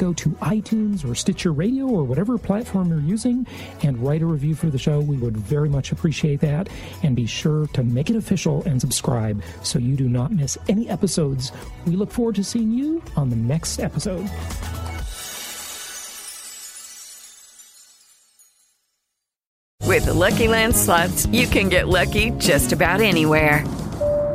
go 0.00 0.12
to 0.14 0.30
iTunes 0.40 1.08
or 1.08 1.14
Stitcher 1.14 1.52
Radio 1.52 1.86
or 1.86 2.02
whatever 2.04 2.38
platform 2.38 2.88
you're 2.88 3.00
using 3.00 3.46
and 3.82 3.98
write 3.98 4.22
a 4.22 4.26
review 4.26 4.54
for 4.54 4.66
the 4.66 4.78
show. 4.78 4.98
We 4.98 5.18
would 5.18 5.36
very 5.36 5.68
much 5.68 5.92
appreciate 5.92 6.40
that. 6.40 6.70
And 7.02 7.14
be 7.14 7.26
sure 7.26 7.66
to 7.68 7.82
make 7.82 8.08
it 8.08 8.16
official 8.16 8.62
and 8.64 8.80
subscribe 8.80 9.42
so 9.62 9.78
you 9.78 9.96
do 9.96 10.08
not 10.08 10.32
miss 10.32 10.56
any 10.68 10.88
episodes. 10.88 11.52
We 11.86 11.96
look 11.96 12.10
forward 12.10 12.36
to 12.36 12.44
seeing 12.44 12.72
you 12.72 13.02
on 13.16 13.28
the 13.28 13.36
next 13.36 13.78
episode. 13.78 14.28
With 19.86 20.06
the 20.06 20.14
Lucky 20.14 20.48
Land 20.48 20.74
slots, 20.74 21.26
you 21.26 21.46
can 21.46 21.68
get 21.68 21.88
lucky 21.88 22.30
just 22.38 22.72
about 22.72 23.00
anywhere. 23.00 23.66